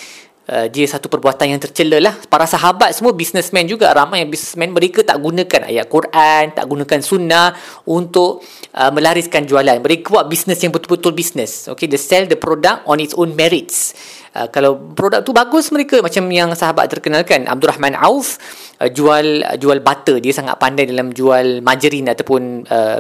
Uh, 0.46 0.70
dia 0.70 0.86
satu 0.86 1.10
perbuatan 1.10 1.58
yang 1.58 1.58
tercela 1.58 1.98
lah. 1.98 2.14
Para 2.30 2.46
sahabat 2.46 2.94
semua 2.94 3.18
businessman 3.18 3.66
juga 3.66 3.90
ramai 3.90 4.22
yang 4.22 4.30
businessman 4.30 4.70
mereka 4.78 5.02
tak 5.02 5.18
gunakan 5.18 5.66
ayat 5.66 5.90
Quran 5.90 6.54
tak 6.54 6.66
gunakan 6.70 7.00
sunnah 7.02 7.58
untuk 7.90 8.46
uh, 8.78 8.94
melariskan 8.94 9.50
jualan. 9.50 9.82
Mereka 9.82 10.14
buat 10.14 10.30
bisnes 10.30 10.62
yang 10.62 10.70
betul-betul 10.70 11.18
bisnes 11.18 11.66
okay 11.66 11.90
they 11.90 11.98
sell 11.98 12.30
the 12.30 12.38
product 12.38 12.86
on 12.86 13.02
its 13.02 13.18
own 13.18 13.34
merits. 13.34 13.98
Uh, 14.36 14.46
kalau 14.52 14.78
produk 14.94 15.26
tu 15.26 15.32
bagus 15.34 15.72
mereka 15.74 16.04
macam 16.04 16.28
yang 16.30 16.54
sahabat 16.54 16.92
terkenalkan 16.92 17.48
Abdul 17.50 17.72
Rahman 17.72 17.98
Auf 17.98 18.38
uh, 18.84 18.90
jual 18.92 19.42
uh, 19.48 19.58
jual 19.58 19.82
butter. 19.82 20.22
Dia 20.22 20.36
sangat 20.36 20.62
pandai 20.62 20.86
dalam 20.86 21.10
jual 21.10 21.66
margarine 21.66 22.14
ataupun 22.14 22.70
uh, 22.70 23.00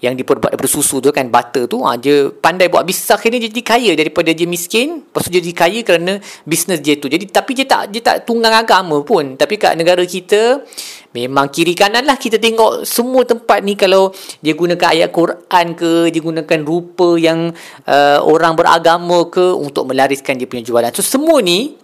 yang 0.00 0.16
diperbuat 0.16 0.56
daripada 0.56 0.72
susu 0.72 0.96
tu 1.04 1.12
kan 1.12 1.28
butter 1.28 1.68
tu 1.68 1.84
ha, 1.84 2.00
dia 2.00 2.32
pandai 2.32 2.72
buat 2.72 2.88
bisnes 2.88 3.12
akhirnya 3.12 3.36
dia 3.36 3.52
jadi 3.52 3.64
kaya 3.64 3.92
daripada 3.92 4.32
dia 4.32 4.48
miskin. 4.48 5.04
Lepas 5.04 5.28
tu 5.28 5.30
dia 5.32 5.44
jadi 5.44 5.52
kaya 5.54 5.80
kerana 5.84 6.12
bisnes 6.48 6.80
dia 6.80 6.96
tu. 6.96 7.12
Jadi 7.12 7.28
tapi 7.28 7.52
dia 7.52 7.68
tak 7.68 7.92
dia 7.92 8.00
tak 8.00 8.24
tunggang 8.24 8.56
agama 8.56 9.04
pun. 9.04 9.36
Tapi 9.36 9.60
kat 9.60 9.76
negara 9.76 10.00
kita 10.08 10.64
memang 11.12 11.52
kiri 11.52 11.76
kanan 11.76 12.08
lah 12.08 12.16
kita 12.16 12.40
tengok 12.40 12.88
semua 12.88 13.28
tempat 13.28 13.60
ni. 13.60 13.76
Kalau 13.76 14.16
dia 14.40 14.56
gunakan 14.56 14.88
ayat 14.88 15.12
Quran 15.12 15.66
ke 15.76 16.08
dia 16.08 16.22
gunakan 16.24 16.60
rupa 16.64 17.20
yang 17.20 17.52
uh, 17.84 18.18
orang 18.24 18.56
beragama 18.56 19.28
ke 19.28 19.52
untuk 19.52 19.84
melariskan 19.84 20.40
dia 20.40 20.48
punya 20.48 20.64
jualan. 20.64 20.90
So 20.96 21.04
semua 21.04 21.44
ni 21.44 21.76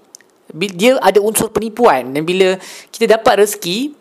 dia 0.57 0.97
ada 1.05 1.21
unsur 1.21 1.53
penipuan. 1.53 2.17
Dan 2.17 2.25
bila 2.25 2.57
kita 2.89 3.21
dapat 3.21 3.45
rezeki 3.45 3.93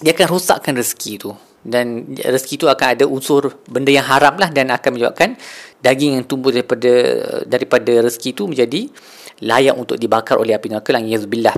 dia 0.00 0.16
akan 0.16 0.40
rosakkan 0.40 0.72
rezeki 0.72 1.20
tu 1.20 1.51
dan 1.62 2.10
rezeki 2.18 2.54
itu 2.58 2.66
akan 2.66 2.86
ada 2.98 3.04
unsur 3.06 3.54
benda 3.70 3.94
yang 3.94 4.06
haram 4.06 4.34
lah 4.34 4.50
dan 4.50 4.70
akan 4.74 4.90
menyebabkan 4.98 5.38
daging 5.78 6.18
yang 6.18 6.24
tumbuh 6.26 6.50
daripada 6.50 6.92
daripada 7.46 8.02
rezeki 8.02 8.28
itu 8.34 8.44
menjadi 8.50 8.80
layak 9.42 9.74
untuk 9.78 9.98
dibakar 9.98 10.38
oleh 10.38 10.54
api 10.54 10.70
neraka 10.70 10.90
lang 10.90 11.06
yazbillah 11.06 11.54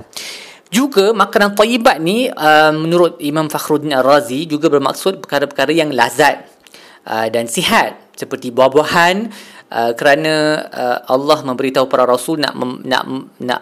juga 0.73 1.13
makanan 1.13 1.53
tayyibat 1.53 2.01
ni 2.01 2.27
uh, 2.27 2.73
menurut 2.73 3.21
Imam 3.21 3.47
Fakhruddin 3.47 3.93
Ar-Razi 3.93 4.49
juga 4.49 4.67
bermaksud 4.67 5.21
perkara-perkara 5.23 5.71
yang 5.71 5.93
lazat 5.93 6.49
uh, 7.05 7.27
dan 7.29 7.45
sihat. 7.45 8.01
Seperti 8.15 8.49
buah-buahan 8.49 9.15
uh, 9.71 9.91
kerana 9.93 10.65
uh, 10.71 10.99
Allah 11.11 11.39
memberitahu 11.43 11.85
para 11.87 12.07
rasul 12.07 12.39
nak 12.39 12.55
nak 12.83 13.03
nak 13.43 13.61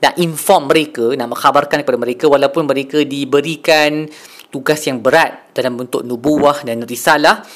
nak 0.00 0.14
inform 0.16 0.72
mereka 0.72 1.12
nak 1.12 1.28
mengkhabarkan 1.36 1.84
kepada 1.84 1.98
mereka 2.00 2.24
walaupun 2.26 2.64
mereka 2.64 3.04
diberikan 3.04 4.08
tugas 4.50 4.82
yang 4.84 4.98
berat 5.00 5.54
dalam 5.54 5.78
bentuk 5.78 6.02
nubuah 6.02 6.66
dan 6.66 6.82
risalah. 6.84 7.46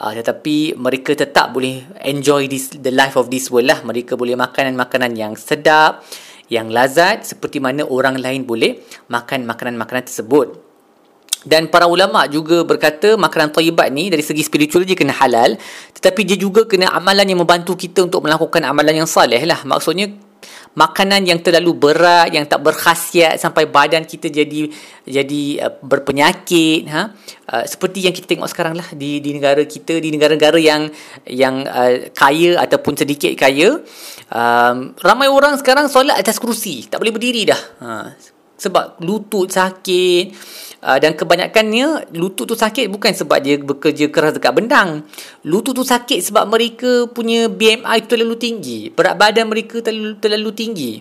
Uh, 0.00 0.16
tetapi 0.16 0.80
mereka 0.80 1.12
tetap 1.12 1.52
boleh 1.52 1.84
enjoy 2.00 2.48
this 2.48 2.72
the 2.80 2.90
life 2.92 3.14
of 3.14 3.30
this 3.30 3.48
world 3.48 3.70
lah. 3.70 3.80
Mereka 3.86 4.18
boleh 4.18 4.36
makan 4.36 4.76
makanan 4.76 5.12
yang 5.16 5.32
sedap 5.38 6.04
yang 6.50 6.66
lazat 6.68 7.22
seperti 7.22 7.62
mana 7.62 7.86
orang 7.86 8.18
lain 8.18 8.42
boleh 8.42 8.82
makan 9.06 9.46
makanan-makanan 9.46 10.04
tersebut. 10.10 10.70
Dan 11.40 11.72
para 11.72 11.88
ulama 11.88 12.28
juga 12.28 12.68
berkata 12.68 13.16
makanan 13.16 13.48
tayyibat 13.56 13.88
ni 13.88 14.12
dari 14.12 14.20
segi 14.20 14.44
spiritual 14.44 14.84
dia 14.84 14.92
kena 14.92 15.16
halal 15.16 15.56
tetapi 15.96 16.20
dia 16.28 16.36
juga 16.36 16.68
kena 16.68 16.92
amalan 16.92 17.24
yang 17.24 17.40
membantu 17.40 17.72
kita 17.80 18.04
untuk 18.04 18.20
melakukan 18.28 18.60
amalan 18.60 19.04
yang 19.04 19.08
saleh 19.08 19.40
lah. 19.48 19.64
Maksudnya 19.64 20.12
makanan 20.74 21.26
yang 21.26 21.42
terlalu 21.42 21.74
berat 21.74 22.30
yang 22.30 22.46
tak 22.46 22.62
berkhasiat 22.62 23.42
sampai 23.42 23.66
badan 23.66 24.06
kita 24.06 24.30
jadi 24.30 24.70
jadi 25.02 25.42
uh, 25.66 25.74
berpenyakit 25.82 26.86
ha? 26.86 27.10
Uh, 27.50 27.64
seperti 27.66 28.06
yang 28.06 28.14
kita 28.14 28.30
tengok 28.30 28.46
sekarang 28.46 28.78
lah 28.78 28.86
di 28.94 29.18
di 29.18 29.34
negara 29.34 29.66
kita 29.66 29.98
di 29.98 30.14
negara-negara 30.14 30.58
yang 30.62 30.86
yang 31.26 31.66
uh, 31.66 32.10
kaya 32.14 32.62
ataupun 32.62 32.94
sedikit 32.94 33.34
kaya 33.34 33.82
um, 34.30 34.94
ramai 35.02 35.26
orang 35.26 35.58
sekarang 35.58 35.90
solat 35.90 36.14
atas 36.14 36.38
kerusi 36.38 36.86
tak 36.86 37.02
boleh 37.02 37.14
berdiri 37.14 37.50
dah. 37.50 37.62
Ha 37.82 37.90
sebab 38.60 39.00
lutut 39.00 39.48
sakit 39.48 40.24
Uh, 40.80 40.96
dan 40.96 41.12
kebanyakannya 41.12 42.08
lutut 42.16 42.48
tu 42.48 42.56
sakit 42.56 42.88
bukan 42.88 43.12
sebab 43.12 43.36
dia 43.44 43.60
bekerja 43.60 44.08
keras 44.08 44.40
dekat 44.40 44.56
bendang. 44.56 45.04
Lutut 45.44 45.76
tu 45.76 45.84
sakit 45.84 46.24
sebab 46.24 46.48
mereka 46.48 47.04
punya 47.12 47.52
BMI 47.52 48.08
terlalu 48.08 48.40
tinggi. 48.40 48.88
Berat 48.88 49.20
badan 49.20 49.52
mereka 49.52 49.84
terlalu, 49.84 50.16
terlalu 50.16 50.50
tinggi. 50.56 50.92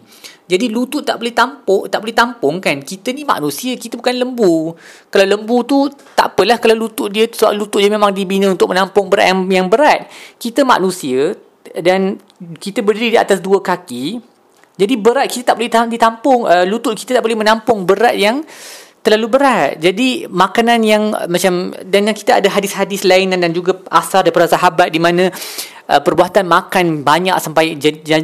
Jadi 0.51 0.67
lutut 0.67 1.07
tak 1.07 1.23
boleh 1.23 1.31
tampuk, 1.31 1.87
tak 1.87 2.03
boleh 2.03 2.11
tampung 2.11 2.59
kan. 2.59 2.83
Kita 2.83 3.15
ni 3.15 3.23
manusia, 3.23 3.71
kita 3.79 3.95
bukan 3.95 4.19
lembu. 4.19 4.75
Kalau 5.07 5.25
lembu 5.29 5.63
tu 5.63 5.87
tak 6.11 6.35
apalah 6.35 6.59
kalau 6.59 6.75
lutut 6.75 7.07
dia 7.07 7.31
soal 7.31 7.55
lutut 7.55 7.79
dia 7.79 7.87
memang 7.87 8.11
dibina 8.11 8.51
untuk 8.51 8.75
menampung 8.75 9.07
berat 9.07 9.31
yang, 9.31 9.47
yang 9.47 9.67
berat. 9.71 10.11
Kita 10.35 10.67
manusia 10.67 11.39
dan 11.71 12.19
kita 12.59 12.83
berdiri 12.83 13.15
di 13.15 13.19
atas 13.21 13.39
dua 13.39 13.63
kaki. 13.63 14.19
Jadi 14.79 14.93
berat 14.99 15.27
kita 15.31 15.53
tak 15.53 15.55
boleh 15.59 15.71
ditampung, 15.91 16.47
uh, 16.47 16.67
lutut 16.67 16.99
kita 16.99 17.19
tak 17.19 17.23
boleh 17.23 17.39
menampung 17.39 17.87
berat 17.87 18.15
yang 18.19 18.43
terlalu 19.09 19.41
berat. 19.41 19.81
Jadi 19.81 20.29
makanan 20.29 20.79
yang 20.85 21.09
macam 21.09 21.73
dan 21.73 22.05
yang 22.05 22.13
kita 22.13 22.37
ada 22.37 22.45
hadis-hadis 22.53 23.01
lain 23.09 23.33
dan 23.33 23.49
juga 23.49 23.81
asal 23.89 24.21
daripada 24.21 24.45
sahabat 24.45 24.93
di 24.93 25.01
mana 25.01 25.33
uh, 25.89 25.97
perbuatan 25.97 26.45
makan 26.45 27.01
banyak 27.01 27.33
sampai 27.41 27.73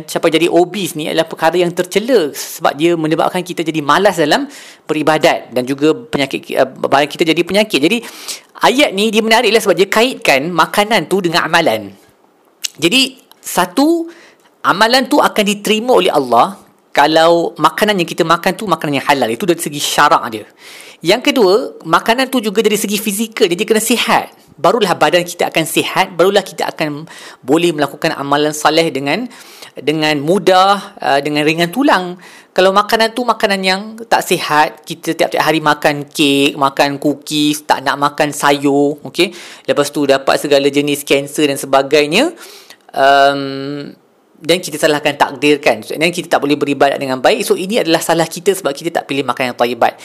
sampai 0.06 0.30
jadi 0.30 0.46
obes 0.46 0.94
ni 0.94 1.10
adalah 1.10 1.26
perkara 1.26 1.58
yang 1.58 1.74
tercela 1.74 2.30
sebab 2.30 2.78
dia 2.78 2.94
menyebabkan 2.94 3.42
kita 3.42 3.66
jadi 3.66 3.82
malas 3.82 4.22
dalam 4.22 4.46
beribadat 4.86 5.50
dan 5.50 5.66
juga 5.66 5.98
penyakit 5.98 6.54
uh, 6.54 7.06
kita 7.10 7.26
jadi 7.26 7.42
penyakit. 7.42 7.82
Jadi 7.82 7.98
ayat 8.62 8.94
ni 8.94 9.10
dia 9.10 9.26
menariklah 9.26 9.66
sebab 9.66 9.74
dia 9.74 9.90
kaitkan 9.90 10.54
makanan 10.54 11.10
tu 11.10 11.18
dengan 11.26 11.50
amalan. 11.50 11.90
Jadi 12.78 13.18
satu 13.42 14.06
amalan 14.62 15.10
tu 15.10 15.18
akan 15.18 15.44
diterima 15.50 15.98
oleh 15.98 16.14
Allah 16.14 16.65
kalau 16.96 17.52
makanan 17.60 18.00
yang 18.00 18.08
kita 18.08 18.24
makan 18.24 18.56
tu 18.56 18.64
makanan 18.72 19.04
yang 19.04 19.08
halal 19.12 19.28
itu 19.28 19.44
dari 19.44 19.60
segi 19.60 19.84
syarak 19.84 20.24
dia. 20.32 20.48
Yang 21.04 21.22
kedua 21.28 21.84
makanan 21.84 22.32
tu 22.32 22.40
juga 22.40 22.64
dari 22.64 22.80
segi 22.80 22.96
fizikal 22.96 23.52
dia 23.52 23.68
kena 23.68 23.84
sihat. 23.84 24.32
Barulah 24.56 24.96
badan 24.96 25.28
kita 25.28 25.52
akan 25.52 25.68
sihat 25.68 26.16
barulah 26.16 26.40
kita 26.40 26.72
akan 26.72 27.04
boleh 27.44 27.76
melakukan 27.76 28.16
amalan 28.16 28.56
saleh 28.56 28.88
dengan 28.96 29.28
dengan 29.76 30.16
mudah 30.24 30.96
uh, 30.96 31.20
dengan 31.20 31.44
ringan 31.44 31.68
tulang. 31.68 32.16
Kalau 32.56 32.72
makanan 32.72 33.12
tu 33.12 33.28
makanan 33.28 33.60
yang 33.60 33.82
tak 34.08 34.24
sihat 34.24 34.88
kita 34.88 35.12
tiap-tiap 35.20 35.44
hari 35.44 35.60
makan 35.60 36.08
kek 36.08 36.56
makan 36.56 36.96
cookies 37.04 37.68
tak 37.68 37.84
nak 37.84 38.00
makan 38.00 38.32
sayur 38.32 39.04
okey? 39.04 39.36
Lepas 39.68 39.92
tu 39.92 40.08
dapat 40.08 40.40
segala 40.40 40.72
jenis 40.72 41.04
kanser 41.04 41.52
dan 41.52 41.60
sebagainya 41.60 42.32
um, 42.96 43.92
dan 44.46 44.62
kita 44.62 44.78
salahkan 44.78 45.18
takdir 45.18 45.58
kan. 45.58 45.82
Dan 45.82 46.14
kita 46.14 46.38
tak 46.38 46.46
boleh 46.46 46.56
beribadat 46.56 47.02
dengan 47.02 47.18
baik. 47.18 47.42
So 47.42 47.58
ini 47.58 47.82
adalah 47.82 48.00
salah 48.00 48.30
kita 48.30 48.54
sebab 48.54 48.72
kita 48.72 49.02
tak 49.02 49.10
pilih 49.10 49.26
makan 49.26 49.52
yang 49.52 49.58
tayyibat 49.58 49.98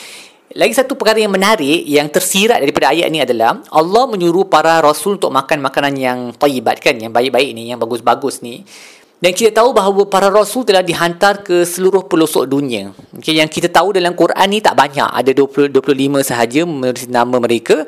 lagi 0.51 0.75
satu 0.75 0.99
perkara 0.99 1.23
yang 1.23 1.31
menarik 1.31 1.87
yang 1.87 2.11
tersirat 2.11 2.59
daripada 2.59 2.91
ayat 2.91 3.07
ini 3.07 3.23
adalah 3.23 3.63
Allah 3.71 4.05
menyuruh 4.11 4.51
para 4.51 4.83
rasul 4.83 5.15
untuk 5.15 5.31
makan 5.31 5.63
makanan 5.63 5.95
yang 5.95 6.19
tayyibat 6.35 6.83
kan 6.83 6.99
yang 6.99 7.15
baik-baik 7.15 7.55
ni 7.55 7.71
yang 7.71 7.79
bagus-bagus 7.79 8.43
ni 8.43 8.67
dan 9.21 9.37
kita 9.37 9.53
tahu 9.61 9.77
bahawa 9.77 10.09
para 10.09 10.33
rasul 10.33 10.65
telah 10.65 10.81
dihantar 10.81 11.45
ke 11.45 11.69
seluruh 11.69 12.09
pelosok 12.09 12.49
dunia. 12.49 12.89
Okay, 13.21 13.37
yang 13.37 13.53
kita 13.53 13.69
tahu 13.69 13.93
dalam 13.93 14.17
Quran 14.17 14.49
ni 14.49 14.65
tak 14.65 14.73
banyak. 14.73 15.05
Ada 15.05 15.37
20, 15.37 15.69
25 15.77 16.25
sahaja 16.25 16.65
nama 17.05 17.37
mereka. 17.37 17.85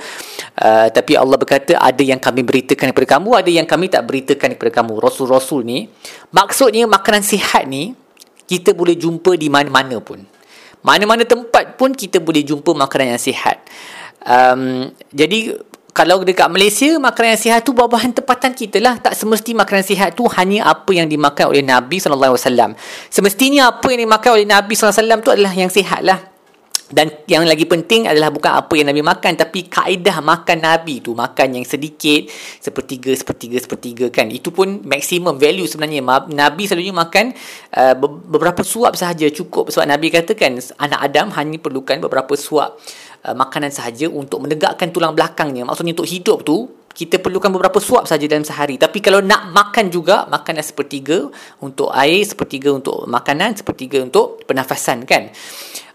Uh, 0.52 0.92
tapi 0.92 1.16
Allah 1.16 1.40
berkata 1.40 1.80
ada 1.80 2.04
yang 2.04 2.20
kami 2.20 2.44
beritakan 2.44 2.92
kepada 2.92 3.16
kamu. 3.16 3.32
Ada 3.32 3.48
yang 3.48 3.64
kami 3.64 3.88
tak 3.88 4.04
beritakan 4.04 4.60
kepada 4.60 4.84
kamu. 4.84 5.00
Rasul-rasul 5.00 5.64
ni. 5.64 5.88
Maksudnya 6.36 6.84
makanan 6.84 7.24
sihat 7.24 7.64
ni 7.64 7.96
kita 8.44 8.76
boleh 8.76 8.92
jumpa 9.00 9.32
di 9.40 9.48
mana-mana 9.48 10.04
pun. 10.04 10.20
Mana-mana 10.84 11.24
tempat 11.24 11.80
pun 11.80 11.96
kita 11.96 12.20
boleh 12.20 12.44
jumpa 12.44 12.76
makanan 12.76 13.16
yang 13.16 13.22
sihat. 13.22 13.56
Um, 14.20 14.92
jadi 15.08 15.56
kalau 15.92 16.24
dekat 16.24 16.48
Malaysia 16.48 16.88
makanan 16.96 17.36
yang 17.36 17.42
sihat 17.44 17.60
tu 17.68 17.76
buah-buahan 17.76 18.16
tempatan 18.16 18.56
kita 18.56 18.80
lah. 18.80 18.96
Tak 18.96 19.12
semesti 19.12 19.52
makanan 19.52 19.84
sihat 19.84 20.16
tu 20.16 20.24
hanya 20.24 20.64
apa 20.64 20.88
yang 20.96 21.04
dimakan 21.04 21.52
oleh 21.52 21.60
Nabi 21.60 22.00
wasallam. 22.00 22.72
Semestinya 23.12 23.68
apa 23.68 23.92
yang 23.92 24.08
dimakan 24.08 24.40
oleh 24.40 24.48
Nabi 24.48 24.72
wasallam 24.72 25.20
tu 25.20 25.28
adalah 25.28 25.52
yang 25.52 25.68
sihat 25.68 26.00
lah. 26.00 26.32
Dan 26.92 27.08
yang 27.24 27.48
lagi 27.48 27.64
penting 27.64 28.04
adalah 28.04 28.28
bukan 28.28 28.52
apa 28.52 28.72
yang 28.76 28.92
Nabi 28.92 29.00
makan 29.00 29.32
tapi 29.32 29.64
kaedah 29.68 30.20
makan 30.20 30.60
Nabi 30.60 31.00
tu. 31.04 31.12
Makan 31.16 31.60
yang 31.60 31.64
sedikit 31.64 32.28
sepertiga 32.60 33.12
sepertiga 33.12 33.56
sepertiga 33.60 34.06
kan. 34.12 34.28
Itu 34.32 34.52
pun 34.52 34.84
maksimum 34.84 35.40
value 35.40 35.68
sebenarnya. 35.68 36.04
Nabi 36.28 36.68
selalunya 36.68 36.92
makan 36.96 37.36
uh, 37.72 37.94
beberapa 38.28 38.60
suap 38.60 38.96
sahaja 38.96 39.28
cukup. 39.28 39.72
Sebab 39.72 39.88
Nabi 39.88 40.08
katakan 40.12 40.56
anak 40.56 41.00
Adam 41.00 41.32
hanya 41.36 41.56
perlukan 41.60 42.00
beberapa 42.00 42.32
suap 42.36 42.80
uh, 43.26 43.34
makanan 43.34 43.70
sahaja 43.70 44.06
untuk 44.10 44.42
menegakkan 44.44 44.90
tulang 44.90 45.14
belakangnya. 45.14 45.66
Maksudnya 45.66 45.94
untuk 45.94 46.08
hidup 46.08 46.38
tu 46.46 46.82
kita 46.92 47.18
perlukan 47.18 47.48
beberapa 47.48 47.80
suap 47.80 48.04
saja 48.04 48.28
dalam 48.28 48.44
sehari. 48.44 48.76
Tapi 48.76 49.00
kalau 49.00 49.24
nak 49.24 49.48
makan 49.50 49.88
juga 49.88 50.28
makan 50.28 50.60
sepertiga 50.60 51.24
untuk 51.64 51.88
air 51.90 52.20
sepertiga 52.22 52.68
untuk 52.68 53.08
makanan 53.08 53.56
sepertiga 53.56 54.04
untuk 54.04 54.44
pernafasan 54.44 55.08
kan? 55.08 55.32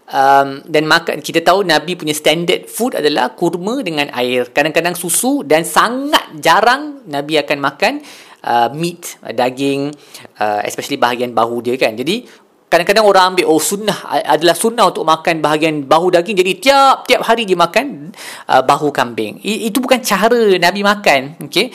Um, 0.08 0.64
dan 0.64 0.88
makan 0.88 1.20
kita 1.20 1.44
tahu 1.44 1.68
Nabi 1.68 1.92
punya 1.92 2.16
standard 2.16 2.64
food 2.64 2.96
adalah 2.96 3.36
kurma 3.36 3.84
dengan 3.84 4.08
air. 4.16 4.48
Kadang-kadang 4.50 4.96
susu 4.96 5.44
dan 5.44 5.68
sangat 5.68 6.32
jarang 6.40 7.04
Nabi 7.06 7.36
akan 7.36 7.58
makan 7.60 7.92
uh, 8.40 8.72
meat 8.72 9.20
daging 9.36 9.92
uh, 10.40 10.64
especially 10.64 10.96
bahagian 10.96 11.36
bahu 11.36 11.60
dia 11.60 11.76
kan? 11.76 11.92
Jadi 11.92 12.24
kadang-kadang 12.68 13.04
orang 13.08 13.24
ambil 13.34 13.48
oh 13.48 13.60
sunnah 13.60 13.96
adalah 14.28 14.52
sunnah 14.52 14.92
untuk 14.92 15.08
makan 15.08 15.40
bahagian 15.40 15.88
bahu 15.88 16.12
daging. 16.12 16.36
Jadi 16.36 16.52
tiap-tiap 16.60 17.20
hari 17.24 17.48
dia 17.48 17.56
makan 17.56 18.12
uh, 18.44 18.62
bahu 18.62 18.92
kambing. 18.92 19.40
I, 19.40 19.72
itu 19.72 19.80
bukan 19.80 20.04
cara 20.04 20.36
Nabi 20.60 20.80
makan 20.84 21.48
okey? 21.48 21.72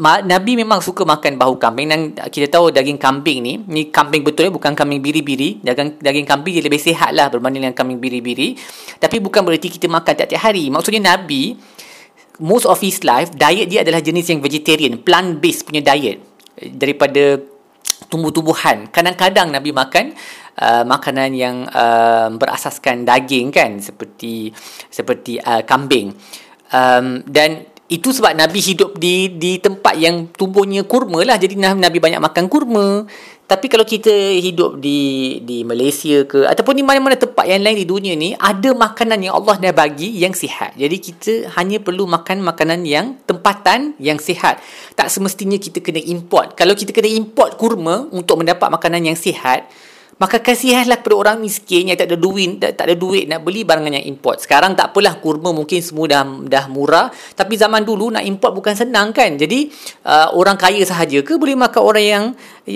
Nabi 0.00 0.56
memang 0.56 0.80
suka 0.80 1.04
makan 1.06 1.38
bahu 1.38 1.54
kambing. 1.60 1.86
Dan 1.86 2.00
kita 2.34 2.50
tahu 2.50 2.74
daging 2.74 2.98
kambing 2.98 3.38
ni 3.46 3.52
ni 3.68 3.94
kambing 3.94 4.26
betul 4.26 4.50
ya 4.50 4.52
bukan 4.52 4.74
kambing 4.74 4.98
biri-biri. 4.98 5.62
Daging 5.62 6.02
daging 6.02 6.26
kambing 6.26 6.52
dia 6.58 6.64
lebih 6.66 6.82
sihat 6.82 7.14
lah 7.14 7.30
berbanding 7.30 7.62
dengan 7.62 7.76
kambing 7.78 8.02
biri-biri. 8.02 8.58
Tapi 8.98 9.22
bukan 9.22 9.46
berarti 9.46 9.70
kita 9.70 9.86
makan 9.86 10.12
tiap-tiap 10.18 10.42
hari. 10.50 10.66
Maksudnya 10.66 11.14
Nabi 11.14 11.54
most 12.42 12.66
of 12.66 12.82
his 12.82 13.06
life 13.06 13.30
diet 13.38 13.70
dia 13.70 13.86
adalah 13.86 14.02
jenis 14.02 14.26
yang 14.26 14.42
vegetarian 14.42 14.98
plant 14.98 15.38
based 15.38 15.62
punya 15.62 15.84
diet. 15.84 16.18
Daripada 16.58 17.53
tumbuh-tumbuhan 18.14 18.86
kadang-kadang 18.94 19.50
Nabi 19.50 19.74
makan 19.74 20.14
Uh, 20.54 20.86
makanan 20.86 21.34
yang 21.34 21.66
uh, 21.66 22.30
berasaskan 22.30 23.02
daging 23.02 23.50
kan 23.50 23.82
seperti 23.82 24.54
seperti 24.86 25.34
uh, 25.42 25.66
kambing 25.66 26.14
um, 26.70 27.26
dan 27.26 27.66
itu 27.84 28.08
sebab 28.16 28.32
Nabi 28.32 28.64
hidup 28.64 28.96
di 28.96 29.28
di 29.36 29.60
tempat 29.60 29.92
yang 30.00 30.32
tumbuhnya 30.32 30.88
kurma 30.88 31.20
lah. 31.20 31.36
Jadi 31.36 31.60
Nabi 31.60 32.00
banyak 32.00 32.16
makan 32.16 32.48
kurma. 32.48 33.04
Tapi 33.54 33.70
kalau 33.70 33.86
kita 33.86 34.10
hidup 34.42 34.82
di 34.82 35.38
di 35.46 35.62
Malaysia 35.62 36.26
ke 36.26 36.42
ataupun 36.42 36.74
di 36.74 36.82
mana-mana 36.82 37.14
tempat 37.14 37.46
yang 37.46 37.62
lain 37.62 37.78
di 37.78 37.86
dunia 37.86 38.18
ni 38.18 38.34
ada 38.34 38.74
makanan 38.74 39.22
yang 39.22 39.38
Allah 39.38 39.62
dah 39.62 39.70
bagi 39.70 40.10
yang 40.10 40.34
sihat. 40.34 40.74
Jadi 40.74 40.96
kita 40.98 41.54
hanya 41.54 41.78
perlu 41.78 42.02
makan 42.10 42.42
makanan 42.42 42.82
yang 42.82 43.14
tempatan 43.30 43.94
yang 44.02 44.18
sihat. 44.18 44.58
Tak 44.98 45.06
semestinya 45.06 45.54
kita 45.54 45.78
kena 45.78 46.02
import. 46.02 46.58
Kalau 46.58 46.74
kita 46.74 46.90
kena 46.90 47.06
import 47.14 47.54
kurma 47.54 48.10
untuk 48.10 48.42
mendapat 48.42 48.74
makanan 48.74 49.06
yang 49.06 49.14
sihat, 49.14 49.70
Maka 50.14 50.38
kasihanlah 50.38 51.02
kepada 51.02 51.16
orang 51.18 51.36
miskin 51.42 51.90
yang 51.90 51.98
tak 51.98 52.06
ada 52.06 52.14
duit, 52.14 52.62
tak, 52.62 52.78
tak 52.78 52.86
ada 52.86 52.94
duit 52.94 53.26
nak 53.26 53.42
beli 53.42 53.66
barangan 53.66 53.98
yang 53.98 54.06
import. 54.06 54.38
Sekarang 54.38 54.78
tak 54.78 54.94
apalah 54.94 55.18
kurma 55.18 55.50
mungkin 55.50 55.82
semua 55.82 56.06
dah, 56.06 56.22
dah 56.46 56.64
murah. 56.70 57.10
Tapi 57.34 57.58
zaman 57.58 57.82
dulu 57.82 58.14
nak 58.14 58.22
import 58.22 58.54
bukan 58.54 58.78
senang 58.78 59.10
kan. 59.10 59.34
Jadi 59.34 59.66
uh, 60.06 60.30
orang 60.38 60.54
kaya 60.54 60.86
sahaja 60.86 61.18
ke 61.26 61.34
boleh 61.34 61.58
makan 61.58 61.82
orang 61.82 62.06
yang 62.06 62.24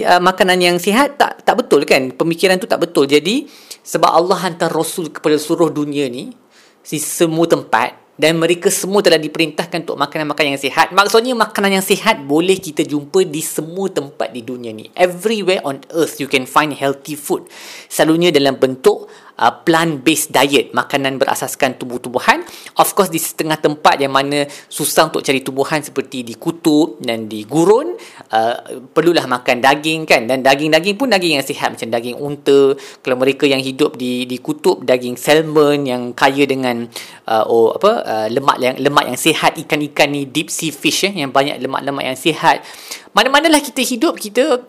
uh, 0.03 0.19
makanan 0.19 0.59
yang 0.59 0.77
sihat? 0.83 1.15
Tak 1.15 1.47
tak 1.47 1.55
betul 1.63 1.87
kan. 1.87 2.11
Pemikiran 2.11 2.59
tu 2.59 2.67
tak 2.67 2.83
betul. 2.83 3.07
Jadi 3.07 3.47
sebab 3.87 4.11
Allah 4.11 4.43
hantar 4.43 4.75
Rasul 4.75 5.15
kepada 5.15 5.39
seluruh 5.39 5.71
dunia 5.71 6.11
ni. 6.11 6.35
Si 6.83 6.99
semua 6.99 7.45
tempat 7.47 8.08
dan 8.19 8.35
mereka 8.35 8.67
semua 8.67 8.99
telah 8.99 9.17
diperintahkan 9.17 9.87
untuk 9.87 9.95
makanan-makanan 9.95 10.59
yang 10.59 10.63
sihat. 10.63 10.91
Maksudnya 10.91 11.39
makanan 11.39 11.79
yang 11.79 11.87
sihat 11.87 12.27
boleh 12.27 12.59
kita 12.59 12.83
jumpa 12.83 13.23
di 13.23 13.39
semua 13.39 13.87
tempat 13.87 14.35
di 14.35 14.43
dunia 14.43 14.75
ni. 14.75 14.91
Everywhere 14.99 15.63
on 15.63 15.87
earth 15.95 16.19
you 16.19 16.27
can 16.27 16.43
find 16.43 16.75
healthy 16.75 17.15
food. 17.15 17.47
Selalunya 17.87 18.35
dalam 18.35 18.59
bentuk 18.59 19.07
uh, 19.39 19.55
plant-based 19.63 20.35
diet, 20.35 20.75
makanan 20.75 21.17
berasaskan 21.23 21.79
tumbuh-tumbuhan. 21.79 22.43
Of 22.75 22.99
course 22.99 23.15
di 23.15 23.23
setengah 23.23 23.63
tempat 23.63 24.03
yang 24.03 24.11
mana 24.11 24.45
susah 24.67 25.15
untuk 25.15 25.23
cari 25.23 25.41
tumbuhan 25.41 25.81
seperti 25.81 26.27
di 26.27 26.35
kutub 26.35 26.99
dan 26.99 27.31
di 27.31 27.47
gurun, 27.47 27.95
uh, 28.33 28.85
perlulah 28.93 29.25
makan 29.25 29.61
daging 29.61 30.05
kan. 30.09 30.25
Dan 30.29 30.45
daging-daging 30.45 30.97
pun 30.97 31.09
daging 31.13 31.41
yang 31.41 31.47
sihat 31.47 31.75
macam 31.75 31.89
daging 31.89 32.17
unta. 32.17 32.77
Kalau 33.05 33.17
mereka 33.17 33.45
yang 33.45 33.61
hidup 33.61 33.97
di 33.97 34.25
di 34.25 34.39
kutub, 34.41 34.85
daging 34.85 35.17
salmon 35.17 35.85
yang 35.85 36.03
kaya 36.13 36.45
dengan 36.45 36.89
uh, 37.29 37.45
oh 37.49 37.77
apa 37.77 37.93
uh, 38.05 38.27
lemak 38.29 38.57
yang 38.61 38.75
lemak 38.81 39.05
yang 39.09 39.19
sihat, 39.19 39.57
ikan-ikan 39.61 40.09
ni 40.13 40.29
deep 40.29 40.53
sea 40.53 40.73
fish 40.73 41.09
eh, 41.09 41.13
yang 41.13 41.33
banyak 41.33 41.61
lemak-lemak 41.61 42.05
yang 42.15 42.19
sihat. 42.19 42.65
Mana-manalah 43.13 43.61
kita 43.65 43.81
hidup 43.83 44.17
kita 44.21 44.61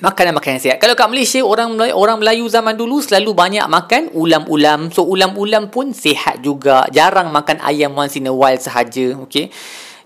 makanan-makanan 0.00 0.58
sihat. 0.58 0.76
Kalau 0.80 0.96
kat 0.96 1.06
Malaysia 1.06 1.38
orang 1.44 1.76
Melayu, 1.76 1.94
orang 1.94 2.16
Melayu 2.18 2.44
zaman 2.48 2.74
dulu 2.74 2.98
selalu 2.98 3.30
banyak 3.36 3.66
makan 3.68 4.10
ulam-ulam. 4.16 4.90
So 4.90 5.04
ulam-ulam 5.04 5.68
pun 5.68 5.92
sihat 5.92 6.40
juga. 6.40 6.88
Jarang 6.88 7.28
makan 7.30 7.60
ayam 7.60 7.92
once 7.92 8.16
in 8.16 8.26
a 8.26 8.34
while 8.34 8.56
sahaja, 8.56 9.14
okey. 9.28 9.52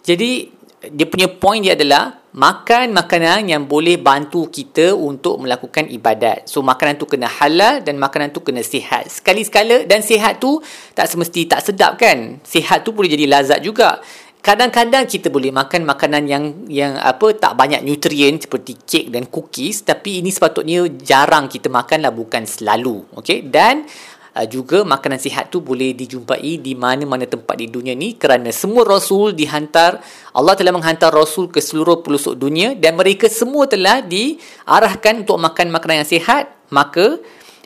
Jadi 0.02 0.52
dia 0.92 1.06
punya 1.08 1.26
point 1.26 1.62
dia 1.62 1.74
adalah 1.74 2.25
makan 2.36 2.92
makanan 2.92 3.48
yang 3.48 3.64
boleh 3.64 3.96
bantu 3.96 4.52
kita 4.52 4.92
untuk 4.92 5.40
melakukan 5.40 5.88
ibadat. 5.88 6.44
So 6.44 6.60
makanan 6.60 7.00
tu 7.00 7.08
kena 7.08 7.32
halal 7.32 7.80
dan 7.80 7.96
makanan 7.96 8.36
tu 8.36 8.44
kena 8.44 8.60
sihat. 8.60 9.08
Sekali-sekala 9.08 9.88
dan 9.88 10.04
sihat 10.04 10.36
tu 10.36 10.60
tak 10.92 11.08
semesti 11.08 11.48
tak 11.48 11.64
sedap 11.64 11.96
kan. 11.96 12.36
Sihat 12.44 12.84
tu 12.84 12.92
boleh 12.92 13.08
jadi 13.08 13.24
lazat 13.24 13.64
juga 13.64 14.04
kadang-kadang 14.46 15.10
kita 15.10 15.26
boleh 15.26 15.50
makan 15.50 15.82
makanan 15.82 16.22
yang 16.30 16.44
yang 16.70 16.94
apa 16.94 17.34
tak 17.34 17.58
banyak 17.58 17.82
nutrien 17.82 18.38
seperti 18.38 18.78
kek 18.78 19.10
dan 19.10 19.26
cookies 19.26 19.82
tapi 19.82 20.22
ini 20.22 20.30
sepatutnya 20.30 20.86
jarang 21.02 21.50
kita 21.50 21.66
makan 21.66 22.06
lah 22.06 22.14
bukan 22.14 22.46
selalu 22.46 23.10
okey 23.18 23.50
dan 23.50 23.82
juga 24.44 24.84
makanan 24.84 25.16
sihat 25.16 25.48
tu 25.48 25.64
boleh 25.64 25.96
dijumpai 25.96 26.60
di 26.60 26.76
mana-mana 26.76 27.24
tempat 27.24 27.56
di 27.56 27.72
dunia 27.72 27.96
ni 27.96 28.20
kerana 28.20 28.52
semua 28.52 28.84
rasul 28.84 29.32
dihantar 29.32 30.04
Allah 30.36 30.52
telah 30.52 30.76
menghantar 30.76 31.08
rasul 31.08 31.48
ke 31.48 31.64
seluruh 31.64 32.04
pelosok 32.04 32.36
dunia 32.36 32.76
dan 32.76 33.00
mereka 33.00 33.32
semua 33.32 33.64
telah 33.64 34.04
diarahkan 34.04 35.24
untuk 35.24 35.40
makan 35.40 35.72
makanan 35.72 36.04
yang 36.04 36.10
sihat. 36.20 36.52
Maka 36.68 37.16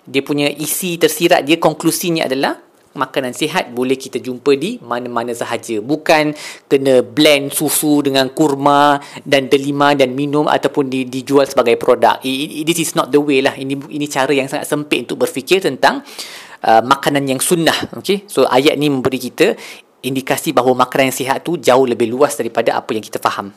dia 0.06 0.22
punya 0.22 0.46
isi 0.46 0.94
tersirat 1.00 1.42
dia 1.42 1.58
konklusinya 1.58 2.30
adalah 2.30 2.60
makanan 2.90 3.30
sihat 3.30 3.70
boleh 3.70 3.94
kita 3.94 4.18
jumpa 4.18 4.58
di 4.58 4.82
mana-mana 4.82 5.30
sahaja. 5.30 5.78
Bukan 5.78 6.34
kena 6.66 7.06
blend 7.06 7.54
susu 7.54 8.02
dengan 8.02 8.30
kurma 8.34 8.98
dan 9.22 9.46
delima 9.46 9.94
dan 9.94 10.14
minum 10.14 10.50
ataupun 10.50 10.90
di, 10.90 11.06
dijual 11.06 11.46
sebagai 11.46 11.78
produk. 11.78 12.18
This 12.22 12.90
is 12.90 12.92
not 12.98 13.14
the 13.14 13.22
way 13.22 13.42
lah. 13.42 13.54
Ini 13.54 13.78
ini 13.90 14.06
cara 14.10 14.34
yang 14.34 14.50
sangat 14.50 14.66
sempit 14.66 15.06
untuk 15.06 15.22
berfikir 15.26 15.62
tentang 15.62 16.02
uh, 16.64 16.82
makanan 16.84 17.24
yang 17.28 17.40
sunnah 17.40 17.76
okay? 17.96 18.24
so 18.26 18.44
ayat 18.48 18.76
ni 18.76 18.88
memberi 18.92 19.20
kita 19.20 19.56
indikasi 20.00 20.56
bahawa 20.56 20.88
makanan 20.88 21.12
yang 21.12 21.18
sihat 21.18 21.38
tu 21.44 21.60
jauh 21.60 21.84
lebih 21.84 22.08
luas 22.08 22.32
daripada 22.36 22.76
apa 22.76 22.96
yang 22.96 23.04
kita 23.04 23.20
faham 23.20 23.52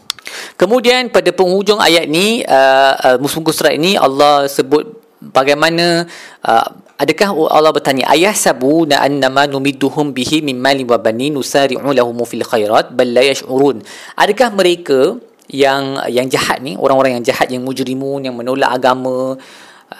kemudian 0.60 1.08
pada 1.08 1.32
penghujung 1.32 1.80
ayat 1.80 2.08
ni 2.08 2.44
uh, 2.44 3.20
uh, 3.20 3.52
surat 3.52 3.76
ini 3.76 3.96
Allah 3.96 4.48
sebut 4.52 5.04
bagaimana 5.24 6.04
uh, 6.44 6.68
adakah 7.00 7.32
Allah 7.48 7.72
bertanya 7.72 8.12
ayah 8.12 8.36
sabu 8.36 8.84
na 8.84 9.00
annama 9.08 9.48
numidduhum 9.48 10.12
bihi 10.12 10.44
min 10.44 10.60
mali 10.60 10.84
wa 10.84 11.00
bani 11.00 11.32
nusari'u 11.32 11.96
lahum 11.96 12.20
fil 12.28 12.44
khairat 12.44 12.92
bal 12.92 13.08
la 13.08 13.24
yash'urun 13.24 13.80
adakah 14.20 14.52
mereka 14.52 15.00
yang 15.52 16.00
yang 16.08 16.28
jahat 16.32 16.60
ni 16.64 16.76
orang-orang 16.80 17.20
yang 17.20 17.26
jahat 17.26 17.48
yang 17.52 17.64
mujrimun 17.68 18.24
yang 18.24 18.36
menolak 18.36 18.72
agama 18.80 19.36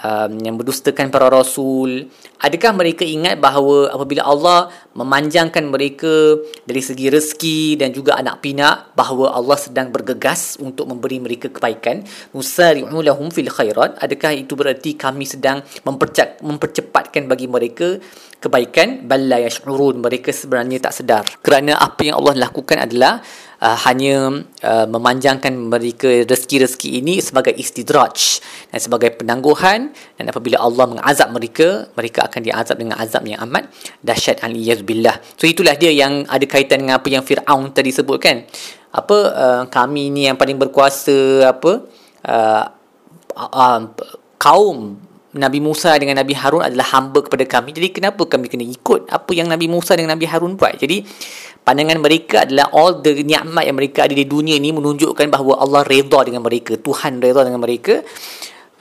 um, 0.02 0.32
yang 0.42 0.58
berdustakan 0.58 1.14
para 1.14 1.30
rasul. 1.30 2.10
Adakah 2.42 2.74
mereka 2.76 3.06
ingat 3.06 3.38
bahawa 3.40 3.94
apabila 3.94 4.26
Allah 4.26 4.74
memanjangkan 4.98 5.70
mereka 5.70 6.42
dari 6.66 6.82
segi 6.82 7.08
rezeki 7.08 7.80
dan 7.80 7.94
juga 7.94 8.18
anak 8.18 8.42
pinak 8.44 8.98
bahawa 8.98 9.38
Allah 9.38 9.56
sedang 9.56 9.94
bergegas 9.94 10.58
untuk 10.58 10.90
memberi 10.90 11.22
mereka 11.22 11.54
kebaikan? 11.54 12.04
Musari'u 12.34 13.00
lahum 13.00 13.30
fil 13.30 13.48
khairat. 13.48 14.02
Adakah 14.02 14.34
itu 14.34 14.58
berarti 14.58 14.98
kami 14.98 15.24
sedang 15.30 15.62
mempercepat, 15.86 16.42
mempercepatkan 16.42 17.30
bagi 17.30 17.48
mereka 17.48 18.02
kebaikan? 18.42 19.06
Balla 19.08 19.40
yash'urun. 19.40 20.02
Mereka 20.02 20.34
sebenarnya 20.34 20.90
tak 20.90 20.94
sedar. 21.00 21.24
Kerana 21.40 21.80
apa 21.80 22.02
yang 22.04 22.20
Allah 22.20 22.50
lakukan 22.50 22.82
adalah 22.82 23.24
uh, 23.64 23.78
hanya 23.88 24.44
uh, 24.62 24.86
memanjangkan 24.92 25.56
mereka 25.56 26.28
rezeki-rezeki 26.28 27.00
ini 27.00 27.24
sebagai 27.24 27.56
istidraj 27.56 28.44
dan 28.70 28.80
sebagai 28.84 29.16
penangguhan 29.16 29.96
dan 30.20 30.26
apabila 30.28 30.60
Allah 30.60 30.86
mengazab 30.92 31.32
mereka 31.32 31.88
mereka 31.96 32.28
akan 32.28 32.42
diazab 32.44 32.76
dengan 32.76 33.00
azab 33.00 33.24
yang 33.24 33.40
amat 33.48 33.72
dahsyat 34.04 34.44
billah. 34.84 35.16
so 35.40 35.48
itulah 35.48 35.80
dia 35.80 35.96
yang 35.96 36.28
ada 36.28 36.44
kaitan 36.44 36.84
dengan 36.84 37.00
apa 37.00 37.08
yang 37.08 37.24
Firaun 37.24 37.72
tadi 37.72 37.96
sebut 37.96 38.20
kan 38.20 38.44
apa 38.94 39.18
uh, 39.34 39.64
kami 39.72 40.12
ni 40.12 40.28
yang 40.28 40.36
paling 40.36 40.60
berkuasa 40.60 41.50
apa 41.50 41.88
uh, 42.28 42.66
uh, 43.34 43.82
kaum 44.38 45.00
Nabi 45.34 45.58
Musa 45.58 45.98
dengan 45.98 46.22
Nabi 46.22 46.38
Harun 46.38 46.62
adalah 46.62 46.94
hamba 46.94 47.26
kepada 47.26 47.42
kami. 47.50 47.74
Jadi 47.74 47.90
kenapa 47.90 48.22
kami 48.30 48.54
kena 48.54 48.70
ikut 48.70 49.10
apa 49.10 49.32
yang 49.34 49.50
Nabi 49.50 49.66
Musa 49.66 49.98
dengan 49.98 50.14
Nabi 50.14 50.30
Harun 50.30 50.54
buat? 50.54 50.78
Jadi 50.78 51.02
pandangan 51.64 51.98
mereka 52.00 52.44
adalah 52.44 52.70
all 52.76 53.00
the 53.00 53.24
nikmat 53.24 53.64
yang 53.64 53.80
mereka 53.80 54.06
ada 54.06 54.14
di 54.14 54.28
dunia 54.28 54.60
ni 54.60 54.76
menunjukkan 54.76 55.28
bahawa 55.32 55.64
Allah 55.64 55.82
redha 55.88 56.20
dengan 56.28 56.44
mereka. 56.44 56.76
Tuhan 56.78 57.24
redha 57.24 57.48
dengan 57.48 57.64
mereka. 57.64 58.04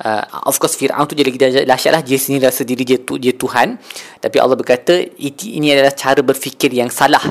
Uh, 0.03 0.51
of 0.51 0.59
course 0.59 0.75
Fir'aun 0.75 1.07
tu 1.07 1.15
jadi 1.15 1.31
lagi 1.63 1.87
lah 1.93 2.03
Dia 2.03 2.19
sendiri 2.19 2.51
rasa 2.51 2.67
diri 2.67 2.83
dia, 2.83 2.99
tu, 2.99 3.23
dia 3.23 3.39
Tuhan. 3.39 3.79
Tapi 4.19 4.37
Allah 4.43 4.59
berkata 4.59 4.99
Ini 4.99 5.79
adalah 5.79 5.95
cara 5.95 6.19
berfikir 6.27 6.75
yang 6.75 6.91
salah. 6.91 7.23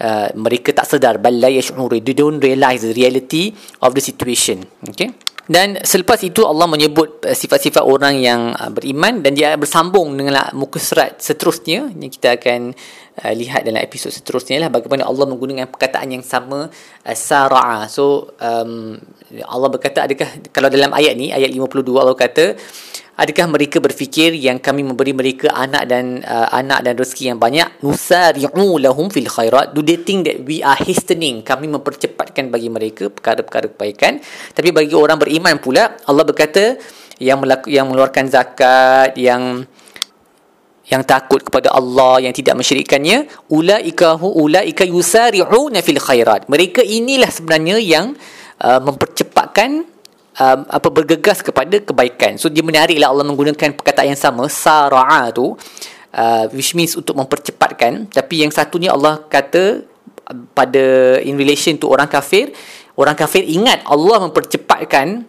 Uh, 0.00 0.32
Mereka 0.32 0.72
tak 0.72 0.88
sedar. 0.88 1.20
Bala 1.20 1.52
yash'uri 1.52 2.00
They 2.00 2.16
don't 2.16 2.40
realize 2.40 2.80
the 2.80 2.96
reality 2.96 3.52
Of 3.84 3.92
the 3.92 4.00
situation. 4.00 4.64
Okay? 4.88 5.12
Dan 5.48 5.80
selepas 5.80 6.20
itu 6.20 6.44
Allah 6.44 6.68
menyebut 6.68 7.24
uh, 7.24 7.32
sifat-sifat 7.32 7.80
orang 7.80 8.20
yang 8.20 8.52
uh, 8.52 8.68
beriman 8.68 9.24
dan 9.24 9.32
dia 9.32 9.56
bersambung 9.56 10.12
dengan 10.12 10.52
muka 10.52 10.76
surat 10.76 11.16
seterusnya. 11.20 11.88
Yang 11.96 12.20
kita 12.20 12.36
akan 12.36 12.76
uh, 13.20 13.34
lihat 13.34 13.66
dalam 13.66 13.82
episod 13.82 14.14
seterusnya 14.14 14.62
lah 14.62 14.70
bagaimana 14.70 15.04
Allah 15.06 15.26
menggunakan 15.26 15.68
perkataan 15.68 16.14
yang 16.14 16.24
sama 16.24 16.70
uh, 16.70 17.16
sara'a. 17.16 17.90
So 17.90 18.34
um, 18.38 18.96
Allah 19.44 19.68
berkata 19.68 20.06
adakah 20.06 20.50
kalau 20.54 20.70
dalam 20.70 20.94
ayat 20.94 21.18
ni 21.18 21.34
ayat 21.34 21.50
52 21.50 21.84
Allah 21.98 22.16
kata 22.16 22.56
Adakah 23.18 23.50
mereka 23.50 23.82
berfikir 23.82 24.30
yang 24.30 24.62
kami 24.62 24.86
memberi 24.86 25.10
mereka 25.10 25.50
anak 25.50 25.90
dan 25.90 26.22
uh, 26.22 26.54
anak 26.54 26.86
dan 26.86 26.94
rezeki 26.94 27.34
yang 27.34 27.42
banyak? 27.42 27.66
Nusari'u 27.82 28.78
lahum 28.78 29.10
fil 29.10 29.26
khairat. 29.26 29.74
Do 29.74 29.82
they 29.82 29.98
think 29.98 30.22
that 30.30 30.46
we 30.46 30.62
are 30.62 30.78
hastening? 30.78 31.42
Kami 31.42 31.66
mempercepatkan 31.66 32.54
bagi 32.54 32.70
mereka 32.70 33.10
perkara-perkara 33.10 33.74
kebaikan. 33.74 34.22
Tapi 34.54 34.70
bagi 34.70 34.94
orang 34.94 35.18
beriman 35.18 35.58
pula, 35.58 35.98
Allah 36.06 36.22
berkata 36.22 36.78
yang 37.18 37.42
melaku, 37.42 37.74
yang 37.74 37.90
mengeluarkan 37.90 38.30
zakat, 38.30 39.18
yang 39.18 39.66
yang 40.88 41.04
takut 41.04 41.44
kepada 41.44 41.68
Allah 41.72 42.24
yang 42.24 42.32
tidak 42.32 42.56
mensyirikkannya 42.56 43.28
ulaika 43.52 44.16
hu 44.16 44.32
ulaika 44.40 44.88
yusari'una 44.88 45.84
fil 45.84 46.00
khairat 46.00 46.48
mereka 46.48 46.80
inilah 46.80 47.28
sebenarnya 47.28 47.76
yang 47.76 48.16
uh, 48.64 48.80
mempercepatkan 48.80 49.84
um, 50.38 50.60
apa 50.66 50.88
bergegas 50.88 51.42
kepada 51.42 51.82
kebaikan. 51.82 52.38
So 52.38 52.48
dia 52.48 52.62
menariklah 52.62 53.10
Allah 53.10 53.26
menggunakan 53.26 53.74
perkataan 53.74 54.14
yang 54.14 54.20
sama 54.20 54.46
sara'a 54.46 55.30
tu 55.34 55.54
uh, 56.14 56.44
which 56.54 56.72
means 56.72 56.94
untuk 56.94 57.18
mempercepatkan 57.18 58.08
tapi 58.08 58.46
yang 58.46 58.52
satunya 58.54 58.94
Allah 58.94 59.22
kata 59.26 59.84
uh, 60.30 60.36
pada 60.54 61.18
in 61.20 61.36
relation 61.36 61.76
to 61.76 61.90
orang 61.90 62.08
kafir, 62.08 62.54
orang 62.94 63.18
kafir 63.18 63.44
ingat 63.44 63.82
Allah 63.84 64.24
mempercepatkan 64.30 65.26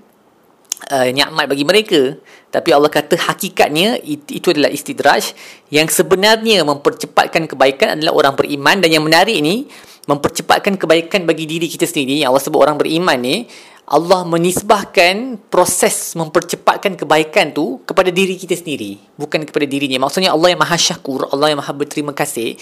uh, 0.88 1.08
nikmat 1.12 1.46
bagi 1.52 1.68
mereka. 1.68 2.16
Tapi 2.50 2.70
Allah 2.74 2.90
kata 2.90 3.20
hakikatnya 3.20 4.02
itu, 4.02 4.42
itu 4.42 4.48
adalah 4.56 4.74
istidraj 4.74 5.36
yang 5.70 5.86
sebenarnya 5.86 6.66
mempercepatkan 6.66 7.46
kebaikan 7.46 8.00
adalah 8.00 8.16
orang 8.16 8.34
beriman 8.40 8.82
dan 8.82 8.90
yang 8.90 9.06
menarik 9.06 9.38
ni 9.44 9.70
mempercepatkan 10.10 10.80
kebaikan 10.80 11.30
bagi 11.30 11.46
diri 11.46 11.70
kita 11.70 11.86
sendiri. 11.86 12.26
Allah 12.26 12.42
sebut 12.42 12.58
orang 12.58 12.82
beriman 12.82 13.20
ni 13.22 13.46
Allah 13.90 14.22
menisbahkan 14.22 15.42
proses 15.50 16.14
mempercepatkan 16.14 16.94
kebaikan 16.94 17.50
tu 17.50 17.82
kepada 17.90 18.14
diri 18.14 18.38
kita 18.38 18.54
sendiri 18.54 19.02
bukan 19.18 19.42
kepada 19.50 19.66
dirinya 19.66 20.06
maksudnya 20.06 20.30
Allah 20.30 20.54
yang 20.54 20.62
maha 20.62 20.78
syakur 20.78 21.26
Allah 21.34 21.50
yang 21.50 21.58
maha 21.58 21.74
berterima 21.74 22.14
kasih 22.14 22.54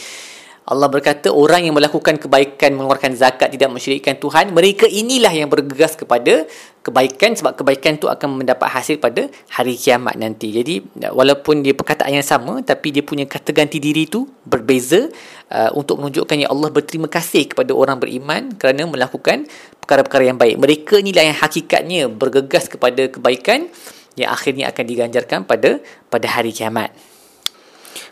Allah 0.67 0.91
berkata 0.91 1.31
orang 1.31 1.63
yang 1.63 1.79
melakukan 1.79 2.19
kebaikan 2.19 2.75
mengeluarkan 2.75 3.15
zakat 3.15 3.55
tidak 3.55 3.71
mensyirikkan 3.71 4.19
Tuhan 4.19 4.51
mereka 4.51 4.83
inilah 4.83 5.31
yang 5.31 5.47
bergegas 5.47 5.95
kepada 5.95 6.43
kebaikan 6.83 7.39
sebab 7.39 7.55
kebaikan 7.55 7.95
tu 7.95 8.11
akan 8.11 8.43
mendapat 8.43 8.67
hasil 8.67 8.99
pada 8.99 9.31
hari 9.47 9.79
kiamat 9.79 10.19
nanti 10.19 10.51
jadi 10.51 10.83
walaupun 11.15 11.63
dia 11.63 11.71
perkataan 11.71 12.19
yang 12.19 12.27
sama 12.27 12.59
tapi 12.63 12.91
dia 12.91 13.03
punya 13.03 13.23
kata 13.23 13.55
ganti 13.55 13.79
diri 13.79 14.11
tu 14.11 14.27
berbeza 14.43 15.07
uh, 15.51 15.71
untuk 15.75 16.03
menunjukkan 16.03 16.35
yang 16.35 16.51
Allah 16.51 16.69
berterima 16.71 17.07
kasih 17.07 17.47
kepada 17.47 17.71
orang 17.71 17.99
beriman 17.99 18.51
kerana 18.59 18.83
melakukan 18.87 19.47
perkara-perkara 19.87 20.35
yang 20.35 20.39
baik. 20.39 20.59
Mereka 20.59 20.99
inilah 20.99 21.31
yang 21.31 21.37
hakikatnya 21.39 22.11
bergegas 22.11 22.67
kepada 22.67 23.07
kebaikan 23.07 23.71
yang 24.19 24.35
akhirnya 24.35 24.67
akan 24.67 24.83
diganjarkan 24.83 25.39
pada 25.47 25.79
pada 26.11 26.27
hari 26.27 26.51
kiamat. 26.51 26.91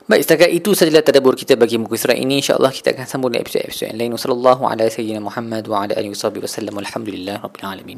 Baik, 0.06 0.22
setakat 0.22 0.54
itu 0.54 0.70
sajalah 0.78 1.02
tadabbur 1.02 1.34
kita 1.34 1.58
bagi 1.58 1.82
muka 1.82 1.98
surat 1.98 2.14
ini. 2.22 2.38
InsyaAllah 2.38 2.70
kita 2.70 2.94
akan 2.94 3.10
sambung 3.10 3.34
dengan 3.34 3.50
episod-episod 3.50 3.90
yang 3.90 3.98
lain. 3.98 4.14
Wassalamualaikum 4.14 4.70
warahmatullahi 4.70 6.06
wabarakatuh. 6.06 6.78
Alhamdulillah 6.78 7.42
rabbil 7.42 7.66
alamin. 7.66 7.98